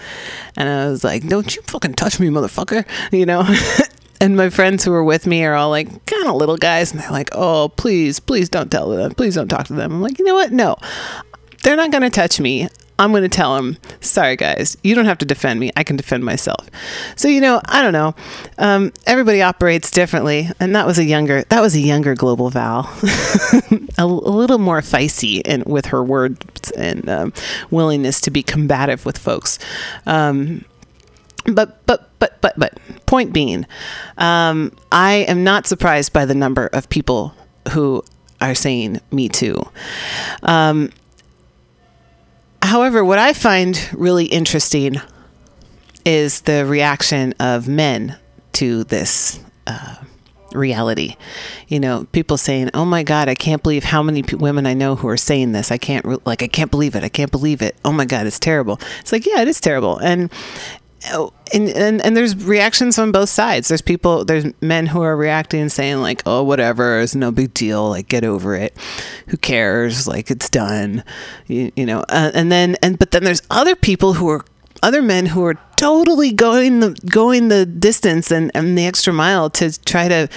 And 0.56 0.70
I 0.70 0.88
was 0.88 1.04
like, 1.04 1.28
don't 1.28 1.56
you 1.56 1.62
fucking 1.64 1.96
touch 1.96 2.20
me, 2.20 2.28
motherfucker. 2.28 2.86
You 3.12 3.26
know? 3.26 3.44
and 4.22 4.38
my 4.38 4.50
friends 4.50 4.84
who 4.84 4.92
were 4.92 5.04
with 5.04 5.26
me 5.26 5.44
are 5.44 5.56
all 5.56 5.70
like 5.70 6.06
kind 6.06 6.28
of 6.28 6.36
little 6.36 6.58
guys 6.58 6.92
and 6.92 7.02
they're 7.02 7.12
like 7.12 7.30
oh 7.32 7.70
please 7.76 8.20
please 8.20 8.50
don't 8.50 8.72
tell 8.72 8.90
them 8.90 9.14
please 9.14 9.36
don't 9.36 9.48
talk 9.48 9.66
to 9.66 9.74
them 9.74 9.94
i'm 9.94 10.02
like 10.02 10.20
you 10.20 10.26
know 10.26 10.36
what 10.36 10.52
no 10.52 10.76
they're 11.64 11.76
not 11.76 11.92
going 11.92 12.04
to 12.04 12.10
touch 12.10 12.40
me 12.40 12.68
i'm 13.00 13.12
going 13.12 13.24
to 13.24 13.30
tell 13.30 13.56
them 13.56 13.78
sorry 14.02 14.36
guys 14.36 14.78
you 14.84 14.94
don't 14.94 15.06
have 15.06 15.18
to 15.18 15.26
defend 15.26 15.60
me. 15.60 15.72
I 15.76 15.84
can 15.84 15.96
defend 15.96 16.24
myself. 16.24 16.70
So 17.16 17.28
you 17.28 17.42
know 17.42 17.62
i 17.66 17.82
don't 17.82 17.94
know. 17.94 18.14
Um, 18.58 18.92
everybody 19.06 19.42
operates 19.42 19.90
differently 19.92 20.50
and 20.60 20.76
that 20.76 20.86
was 20.86 21.00
a 21.00 21.04
younger 21.04 21.44
that 21.44 21.62
was 21.62 21.76
a 21.76 21.80
younger 21.80 22.16
global 22.16 22.50
val. 22.50 22.90
A, 23.98 24.04
a 24.04 24.06
little 24.06 24.60
more 24.60 24.80
feisty 24.80 25.42
and 25.44 25.66
with 25.66 25.88
her 25.88 26.02
words 26.04 26.72
and 26.72 27.10
um, 27.10 27.34
willingness 27.70 28.22
to 28.22 28.32
be 28.32 28.42
combative 28.42 29.06
with 29.06 29.18
folks. 29.18 29.60
Um, 30.06 30.64
but 31.46 31.86
but 31.86 32.10
but 32.20 32.40
but 32.42 32.54
but 32.58 32.80
point 33.06 33.34
being 33.34 33.66
um, 34.18 34.72
i 34.92 35.26
am 35.28 35.44
not 35.44 35.68
surprised 35.68 36.14
by 36.14 36.26
the 36.26 36.36
number 36.36 36.68
of 36.68 36.88
people 36.90 37.34
who 37.72 38.04
are 38.42 38.56
saying 38.56 39.02
me 39.12 39.28
too. 39.30 39.62
Um, 40.44 40.92
however 42.62 43.04
what 43.04 43.20
i 43.20 43.34
find 43.34 43.90
really 43.94 44.26
interesting 44.26 44.98
is 46.06 46.42
the 46.42 46.66
reaction 46.66 47.34
of 47.40 47.68
men 47.68 48.18
to 48.54 48.84
this 48.86 49.40
uh, 49.68 49.96
reality. 50.54 51.16
You 51.68 51.80
know 51.80 52.08
people 52.12 52.38
saying 52.38 52.72
oh 52.74 52.86
my 52.86 53.04
god 53.04 53.30
i 53.30 53.36
can't 53.36 53.62
believe 53.62 53.84
how 53.84 54.02
many 54.02 54.24
p- 54.24 54.36
women 54.36 54.66
i 54.66 54.74
know 54.74 54.96
who 54.96 55.08
are 55.08 55.18
saying 55.18 55.52
this. 55.52 55.72
I 55.72 55.78
can't 55.78 56.06
re- 56.06 56.18
like 56.26 56.42
i 56.42 56.48
can't 56.48 56.72
believe 56.72 56.96
it. 56.96 57.04
I 57.04 57.10
can't 57.10 57.32
believe 57.32 57.62
it. 57.62 57.76
Oh 57.86 57.92
my 57.92 58.06
god 58.06 58.26
it's 58.26 58.40
terrible. 58.40 58.80
It's 59.02 59.12
like 59.12 59.26
yeah 59.26 59.42
it 59.42 59.48
is 59.48 59.62
terrible. 59.62 59.98
And 59.98 60.32
Oh, 61.12 61.32
and, 61.54 61.70
and 61.70 62.02
and 62.02 62.18
there's 62.18 62.36
reactions 62.36 63.00
on 63.00 63.12
both 63.12 63.30
sides. 63.30 63.70
There's 63.70 63.82
people, 63.82 64.26
there's 64.26 64.46
men 64.62 64.86
who 64.86 65.02
are 65.02 65.16
reacting 65.16 65.62
and 65.62 65.72
saying 65.72 66.02
like, 66.02 66.22
"Oh, 66.26 66.44
whatever, 66.44 67.00
it's 67.00 67.16
no 67.16 67.32
big 67.32 67.54
deal. 67.54 67.90
Like, 67.90 68.10
get 68.10 68.26
over 68.26 68.54
it. 68.56 68.76
Who 69.28 69.38
cares? 69.38 70.08
Like, 70.08 70.30
it's 70.30 70.50
done." 70.50 71.04
You, 71.48 71.72
you 71.76 71.86
know. 71.86 72.02
Uh, 72.10 72.32
and 72.34 72.52
then 72.52 72.76
and 72.84 73.00
but 73.00 73.12
then 73.12 73.24
there's 73.24 73.42
other 73.50 73.76
people 73.76 74.14
who 74.14 74.28
are 74.30 74.44
other 74.84 75.02
men 75.02 75.28
who 75.28 75.46
are 75.46 75.56
totally 75.78 76.34
going 76.34 76.82
the 76.82 76.92
going 77.10 77.48
the 77.48 77.66
distance 77.66 78.30
and 78.32 78.52
and 78.54 78.78
the 78.78 78.86
extra 78.86 79.14
mile 79.14 79.50
to 79.52 79.80
try 79.86 80.08
to 80.10 80.28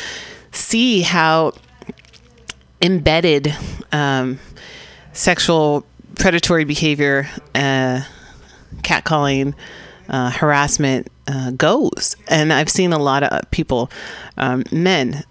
see 0.53 1.01
how 1.03 1.53
embedded 2.81 3.55
um, 3.91 4.39
sexual 5.13 5.85
predatory 6.17 6.65
behavior, 6.65 7.29
uh, 7.55 8.03
catcalling 8.83 9.55
uh, 10.13 10.31
harassment 10.31 11.09
uh, 11.27 11.51
goes. 11.53 12.17
And 12.29 12.53
I've 12.53 12.69
seen 12.69 12.93
a 12.93 12.99
lot 12.99 13.23
of 13.23 13.51
people, 13.51 13.91
um, 14.37 14.65
men, 14.71 15.25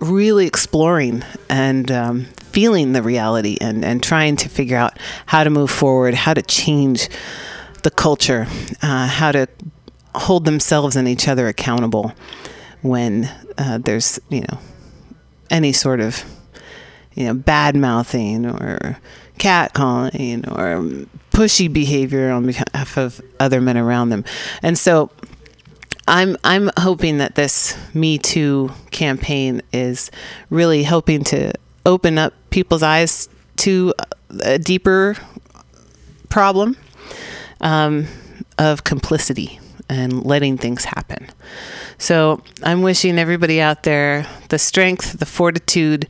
really 0.00 0.46
exploring 0.46 1.22
and 1.48 1.90
um, 1.92 2.24
feeling 2.40 2.92
the 2.92 3.02
reality 3.02 3.56
and, 3.60 3.84
and 3.84 4.02
trying 4.02 4.34
to 4.36 4.48
figure 4.48 4.76
out 4.76 4.98
how 5.26 5.44
to 5.44 5.50
move 5.50 5.70
forward, 5.70 6.14
how 6.14 6.34
to 6.34 6.42
change 6.42 7.08
the 7.84 7.90
culture, 7.90 8.46
uh, 8.82 9.06
how 9.06 9.30
to 9.30 9.46
hold 10.14 10.44
themselves 10.44 10.96
and 10.96 11.06
each 11.06 11.28
other 11.28 11.46
accountable 11.46 12.12
when 12.82 13.30
uh, 13.58 13.78
there's, 13.78 14.18
you 14.28 14.40
know, 14.40 14.58
any 15.50 15.72
sort 15.72 16.00
of, 16.00 16.24
you 17.14 17.24
know, 17.24 17.34
bad 17.34 17.76
mouthing 17.76 18.46
or 18.46 18.98
catcalling 19.38 20.46
or 20.50 21.06
pushy 21.30 21.72
behavior 21.72 22.30
on 22.30 22.46
behalf 22.46 22.96
of 22.96 23.20
other 23.40 23.60
men 23.60 23.76
around 23.76 24.10
them. 24.10 24.24
And 24.62 24.78
so 24.78 25.10
I'm 26.08 26.36
I'm 26.44 26.70
hoping 26.78 27.18
that 27.18 27.34
this 27.34 27.76
Me 27.94 28.18
Too 28.18 28.70
campaign 28.90 29.62
is 29.72 30.10
really 30.50 30.82
helping 30.82 31.24
to 31.24 31.52
open 31.86 32.18
up 32.18 32.34
people's 32.50 32.82
eyes 32.82 33.28
to 33.56 33.94
a 34.40 34.58
deeper 34.58 35.16
problem 36.28 36.76
um, 37.60 38.06
of 38.58 38.84
complicity 38.84 39.60
and 39.88 40.24
letting 40.24 40.56
things 40.56 40.84
happen. 40.84 41.28
So 41.98 42.42
I'm 42.62 42.82
wishing 42.82 43.18
everybody 43.18 43.60
out 43.60 43.82
there 43.82 44.26
the 44.48 44.58
strength, 44.58 45.18
the 45.18 45.26
fortitude, 45.26 46.08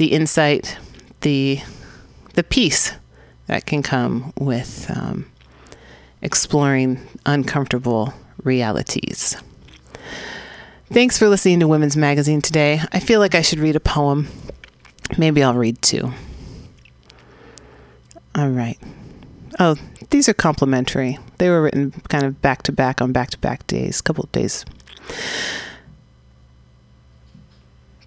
the 0.00 0.12
insight, 0.12 0.78
the 1.20 1.60
the 2.32 2.42
peace 2.42 2.94
that 3.48 3.66
can 3.66 3.82
come 3.82 4.32
with 4.38 4.90
um, 4.96 5.30
exploring 6.22 6.98
uncomfortable 7.26 8.14
realities. 8.42 9.36
Thanks 10.90 11.18
for 11.18 11.28
listening 11.28 11.60
to 11.60 11.68
Women's 11.68 11.98
Magazine 11.98 12.40
today. 12.40 12.80
I 12.92 12.98
feel 12.98 13.20
like 13.20 13.34
I 13.34 13.42
should 13.42 13.58
read 13.58 13.76
a 13.76 13.80
poem. 13.80 14.28
Maybe 15.18 15.42
I'll 15.42 15.52
read 15.52 15.82
two. 15.82 16.10
All 18.34 18.48
right. 18.48 18.78
Oh, 19.58 19.76
these 20.08 20.30
are 20.30 20.34
complimentary. 20.34 21.18
They 21.36 21.50
were 21.50 21.60
written 21.60 21.90
kind 22.08 22.24
of 22.24 22.40
back 22.40 22.62
to 22.62 22.72
back 22.72 23.02
on 23.02 23.12
back 23.12 23.28
to 23.30 23.38
back 23.38 23.66
days, 23.66 24.00
couple 24.00 24.24
of 24.24 24.32
days. 24.32 24.64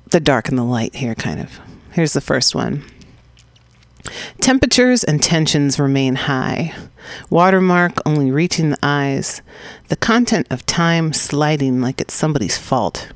The 0.08 0.20
dark 0.20 0.50
and 0.50 0.58
the 0.58 0.64
light 0.64 0.96
here, 0.96 1.14
kind 1.14 1.40
of. 1.40 1.60
Here's 1.94 2.14
the 2.14 2.22
first 2.22 2.56
one. 2.56 2.84
Temperatures 4.42 5.04
and 5.04 5.22
tensions 5.22 5.80
remain 5.80 6.16
high. 6.16 6.74
Watermark 7.30 7.94
only 8.06 8.32
reaching 8.32 8.72
the 8.72 8.80
eyes. 8.82 9.42
The 9.90 9.96
content 9.96 10.48
of 10.50 10.66
time 10.66 11.14
sliding 11.14 11.82
like 11.82 12.02
it's 12.02 12.14
somebody's 12.14 12.58
fault. 12.58 13.12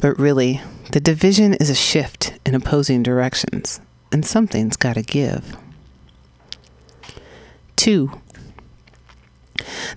But 0.00 0.18
really, 0.18 0.62
the 0.90 1.00
division 1.00 1.54
is 1.54 1.68
a 1.68 1.74
shift 1.74 2.38
in 2.46 2.54
opposing 2.54 3.02
directions, 3.02 3.80
and 4.10 4.24
something's 4.24 4.76
got 4.76 4.94
to 4.94 5.02
give. 5.02 5.56
2. 7.76 8.10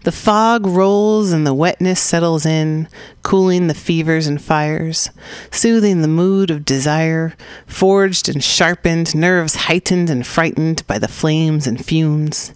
The 0.04 0.12
fog 0.12 0.66
rolls 0.66 1.32
and 1.32 1.46
the 1.46 1.54
wetness 1.54 2.00
settles 2.00 2.46
in, 2.46 2.88
cooling 3.24 3.68
the 3.68 3.74
fevers 3.74 4.28
and 4.28 4.42
fires, 4.42 5.10
soothing 5.52 6.02
the 6.02 6.08
mood 6.08 6.52
of 6.52 6.66
desire, 6.66 7.36
forged 7.66 8.30
and 8.30 8.44
sharpened, 8.44 9.16
nerves 9.16 9.56
heightened 9.56 10.10
and 10.10 10.26
frightened 10.26 10.86
by 10.88 11.00
the 11.00 11.08
flames 11.08 11.68
and 11.68 11.84
fumes. 11.84 12.54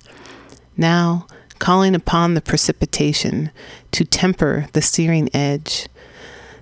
Now, 0.78 1.28
calling 1.60 1.94
upon 1.94 2.34
the 2.34 2.42
precipitation 2.42 3.52
to 3.92 4.04
temper 4.04 4.68
the 4.74 4.82
searing 4.82 5.30
edge, 5.34 5.88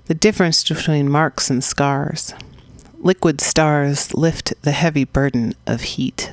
the 0.05 0.13
difference 0.13 0.67
between 0.67 1.09
marks 1.09 1.49
and 1.49 1.63
scars. 1.63 2.33
Liquid 2.97 3.39
stars 3.39 4.13
lift 4.13 4.53
the 4.63 4.71
heavy 4.71 5.05
burden 5.05 5.53
of 5.65 5.81
heat. 5.81 6.31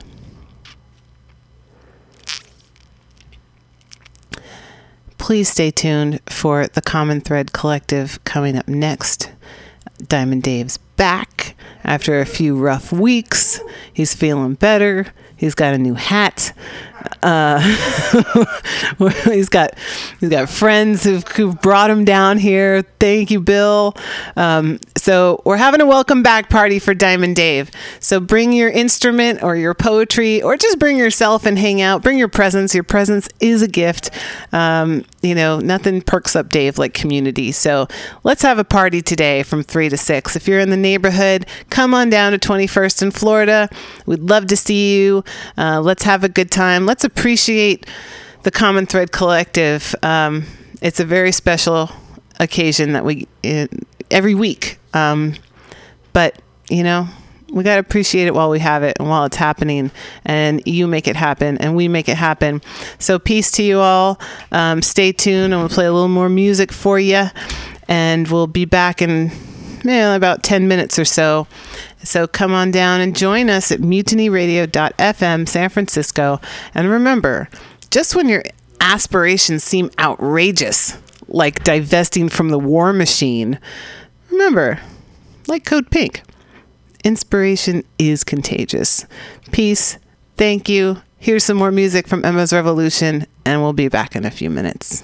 Please 5.18 5.48
stay 5.48 5.70
tuned 5.70 6.20
for 6.26 6.66
the 6.68 6.82
Common 6.82 7.20
Thread 7.20 7.52
Collective 7.52 8.22
coming 8.24 8.56
up 8.56 8.68
next. 8.68 9.32
Diamond 10.08 10.42
Dave's 10.42 10.76
back 10.96 11.56
after 11.84 12.20
a 12.20 12.26
few 12.26 12.56
rough 12.56 12.92
weeks. 12.92 13.60
He's 13.92 14.14
feeling 14.14 14.54
better. 14.54 15.06
He's 15.36 15.54
got 15.54 15.74
a 15.74 15.78
new 15.78 15.94
hat. 15.94 16.52
Uh, 17.22 17.60
he's 19.24 19.48
got 19.48 19.70
he's 20.20 20.28
got 20.28 20.48
friends 20.48 21.04
who've, 21.04 21.26
who've 21.28 21.60
brought 21.60 21.90
him 21.90 22.04
down 22.04 22.38
here. 22.38 22.82
Thank 23.00 23.30
you, 23.30 23.40
Bill. 23.40 23.94
Um, 24.36 24.78
so 24.96 25.42
we're 25.44 25.56
having 25.56 25.80
a 25.80 25.86
welcome 25.86 26.22
back 26.22 26.50
party 26.50 26.78
for 26.78 26.94
Diamond 26.94 27.36
Dave. 27.36 27.70
So 28.00 28.20
bring 28.20 28.52
your 28.52 28.70
instrument 28.70 29.42
or 29.42 29.56
your 29.56 29.74
poetry, 29.74 30.42
or 30.42 30.56
just 30.56 30.78
bring 30.78 30.96
yourself 30.96 31.46
and 31.46 31.58
hang 31.58 31.80
out. 31.80 32.02
Bring 32.02 32.18
your 32.18 32.28
presence. 32.28 32.74
Your 32.74 32.84
presence 32.84 33.28
is 33.40 33.62
a 33.62 33.68
gift. 33.68 34.10
Um, 34.52 35.04
you 35.22 35.34
know, 35.34 35.58
nothing 35.58 36.02
perks 36.02 36.36
up 36.36 36.48
Dave 36.48 36.78
like 36.78 36.94
community. 36.94 37.52
So 37.52 37.88
let's 38.22 38.42
have 38.42 38.58
a 38.58 38.64
party 38.64 39.02
today 39.02 39.42
from 39.42 39.62
three 39.62 39.88
to 39.88 39.96
six. 39.96 40.36
If 40.36 40.46
you're 40.46 40.60
in 40.60 40.70
the 40.70 40.76
neighborhood, 40.76 41.46
come 41.70 41.94
on 41.94 42.10
down 42.10 42.32
to 42.32 42.38
21st 42.38 43.02
in 43.02 43.10
Florida. 43.10 43.68
We'd 44.06 44.20
love 44.20 44.46
to 44.48 44.56
see 44.56 44.96
you. 44.96 45.24
Uh, 45.58 45.80
let's 45.80 46.04
have 46.04 46.22
a 46.24 46.28
good 46.28 46.50
time. 46.50 46.85
Let's 46.86 47.02
appreciate 47.02 47.84
the 48.44 48.52
Common 48.52 48.86
Thread 48.86 49.10
Collective. 49.10 49.92
Um, 50.04 50.44
it's 50.80 51.00
a 51.00 51.04
very 51.04 51.32
special 51.32 51.90
occasion 52.38 52.92
that 52.92 53.04
we 53.04 53.26
uh, 53.44 53.66
every 54.08 54.36
week. 54.36 54.78
Um, 54.94 55.34
but 56.12 56.40
you 56.70 56.84
know, 56.84 57.08
we 57.50 57.64
got 57.64 57.74
to 57.74 57.80
appreciate 57.80 58.28
it 58.28 58.34
while 58.34 58.50
we 58.50 58.60
have 58.60 58.84
it 58.84 58.98
and 59.00 59.08
while 59.08 59.24
it's 59.24 59.36
happening. 59.36 59.90
And 60.24 60.62
you 60.64 60.86
make 60.86 61.08
it 61.08 61.16
happen, 61.16 61.58
and 61.58 61.74
we 61.74 61.88
make 61.88 62.08
it 62.08 62.16
happen. 62.16 62.62
So 63.00 63.18
peace 63.18 63.50
to 63.52 63.64
you 63.64 63.80
all. 63.80 64.20
Um, 64.52 64.80
stay 64.80 65.10
tuned, 65.10 65.52
and 65.52 65.60
we'll 65.60 65.68
play 65.68 65.86
a 65.86 65.92
little 65.92 66.06
more 66.06 66.28
music 66.28 66.70
for 66.70 67.00
you. 67.00 67.24
And 67.88 68.28
we'll 68.28 68.46
be 68.46 68.64
back 68.64 69.02
in 69.02 69.32
eh, 69.84 70.14
about 70.14 70.44
10 70.44 70.68
minutes 70.68 71.00
or 71.00 71.04
so. 71.04 71.48
So 72.06 72.26
come 72.26 72.52
on 72.52 72.70
down 72.70 73.00
and 73.00 73.16
join 73.16 73.50
us 73.50 73.72
at 73.72 73.80
mutinyradio.fm 73.80 75.48
San 75.48 75.68
Francisco. 75.68 76.40
And 76.74 76.88
remember, 76.88 77.48
just 77.90 78.14
when 78.14 78.28
your 78.28 78.44
aspirations 78.80 79.64
seem 79.64 79.90
outrageous, 79.98 80.96
like 81.28 81.64
divesting 81.64 82.28
from 82.28 82.50
the 82.50 82.58
war 82.58 82.92
machine, 82.92 83.58
remember, 84.30 84.80
like 85.48 85.64
Code 85.64 85.90
Pink, 85.90 86.22
inspiration 87.04 87.84
is 87.98 88.24
contagious. 88.24 89.04
Peace. 89.52 89.98
Thank 90.36 90.68
you. 90.68 91.02
Here's 91.18 91.44
some 91.44 91.56
more 91.56 91.72
music 91.72 92.06
from 92.06 92.24
Emma's 92.24 92.52
Revolution, 92.52 93.26
and 93.44 93.62
we'll 93.62 93.72
be 93.72 93.88
back 93.88 94.14
in 94.14 94.24
a 94.24 94.30
few 94.30 94.50
minutes. 94.50 95.02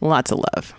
Lots 0.00 0.32
of 0.32 0.38
love. 0.54 0.74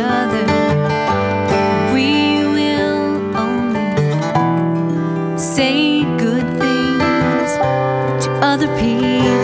Other. 0.00 0.46
We 1.94 2.44
will 2.44 3.36
only 3.36 3.92
say 5.38 6.04
good 6.18 6.46
things 6.58 7.50
to 8.24 8.30
other 8.42 8.68
people. 8.80 9.35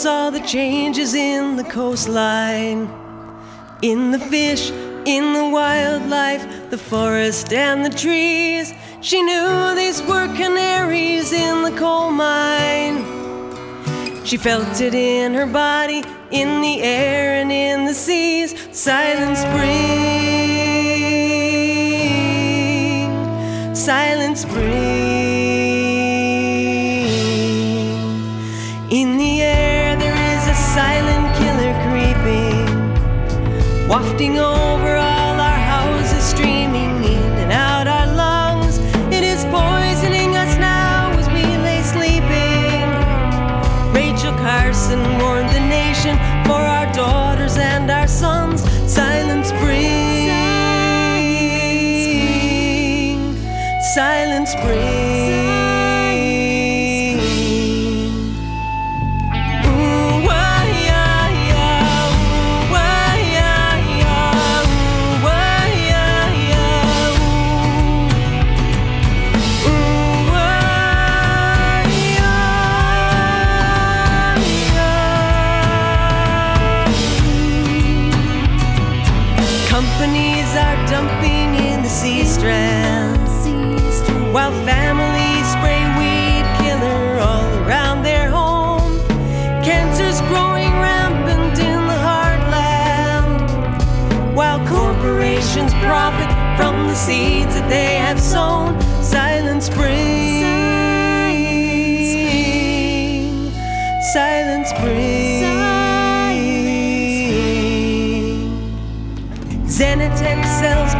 Saw 0.00 0.30
the 0.30 0.40
changes 0.40 1.12
in 1.12 1.56
the 1.56 1.64
coastline, 1.64 2.88
in 3.82 4.10
the 4.10 4.18
fish, 4.18 4.70
in 5.04 5.34
the 5.34 5.46
wildlife, 5.50 6.70
the 6.70 6.78
forest 6.78 7.52
and 7.52 7.84
the 7.84 7.90
trees. 7.90 8.72
She 9.02 9.20
knew 9.20 9.74
these 9.74 10.00
were 10.04 10.26
canaries 10.34 11.34
in 11.34 11.62
the 11.62 11.72
coal 11.72 12.10
mine. 12.10 13.04
She 14.24 14.38
felt 14.38 14.80
it 14.80 14.94
in 14.94 15.34
her 15.34 15.44
body, 15.44 16.02
in 16.30 16.62
the 16.62 16.80
air 16.80 17.34
and 17.34 17.52
in 17.52 17.84
the 17.84 17.92
seas. 17.92 18.54
Silent 18.72 19.36
spring, 19.36 19.74
silent 23.74 24.38
spring. 24.38 25.09
Spring. 54.50 54.89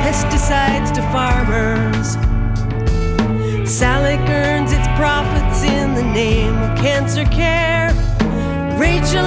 Pesticides 0.05 0.93
to 0.95 1.03
farmers. 1.13 2.17
Salic 3.67 4.27
earns 4.29 4.73
its 4.73 4.89
profits 4.97 5.63
in 5.63 5.95
the 5.95 6.03
name 6.03 6.57
of 6.59 6.79
cancer 6.79 7.25
care. 7.27 7.80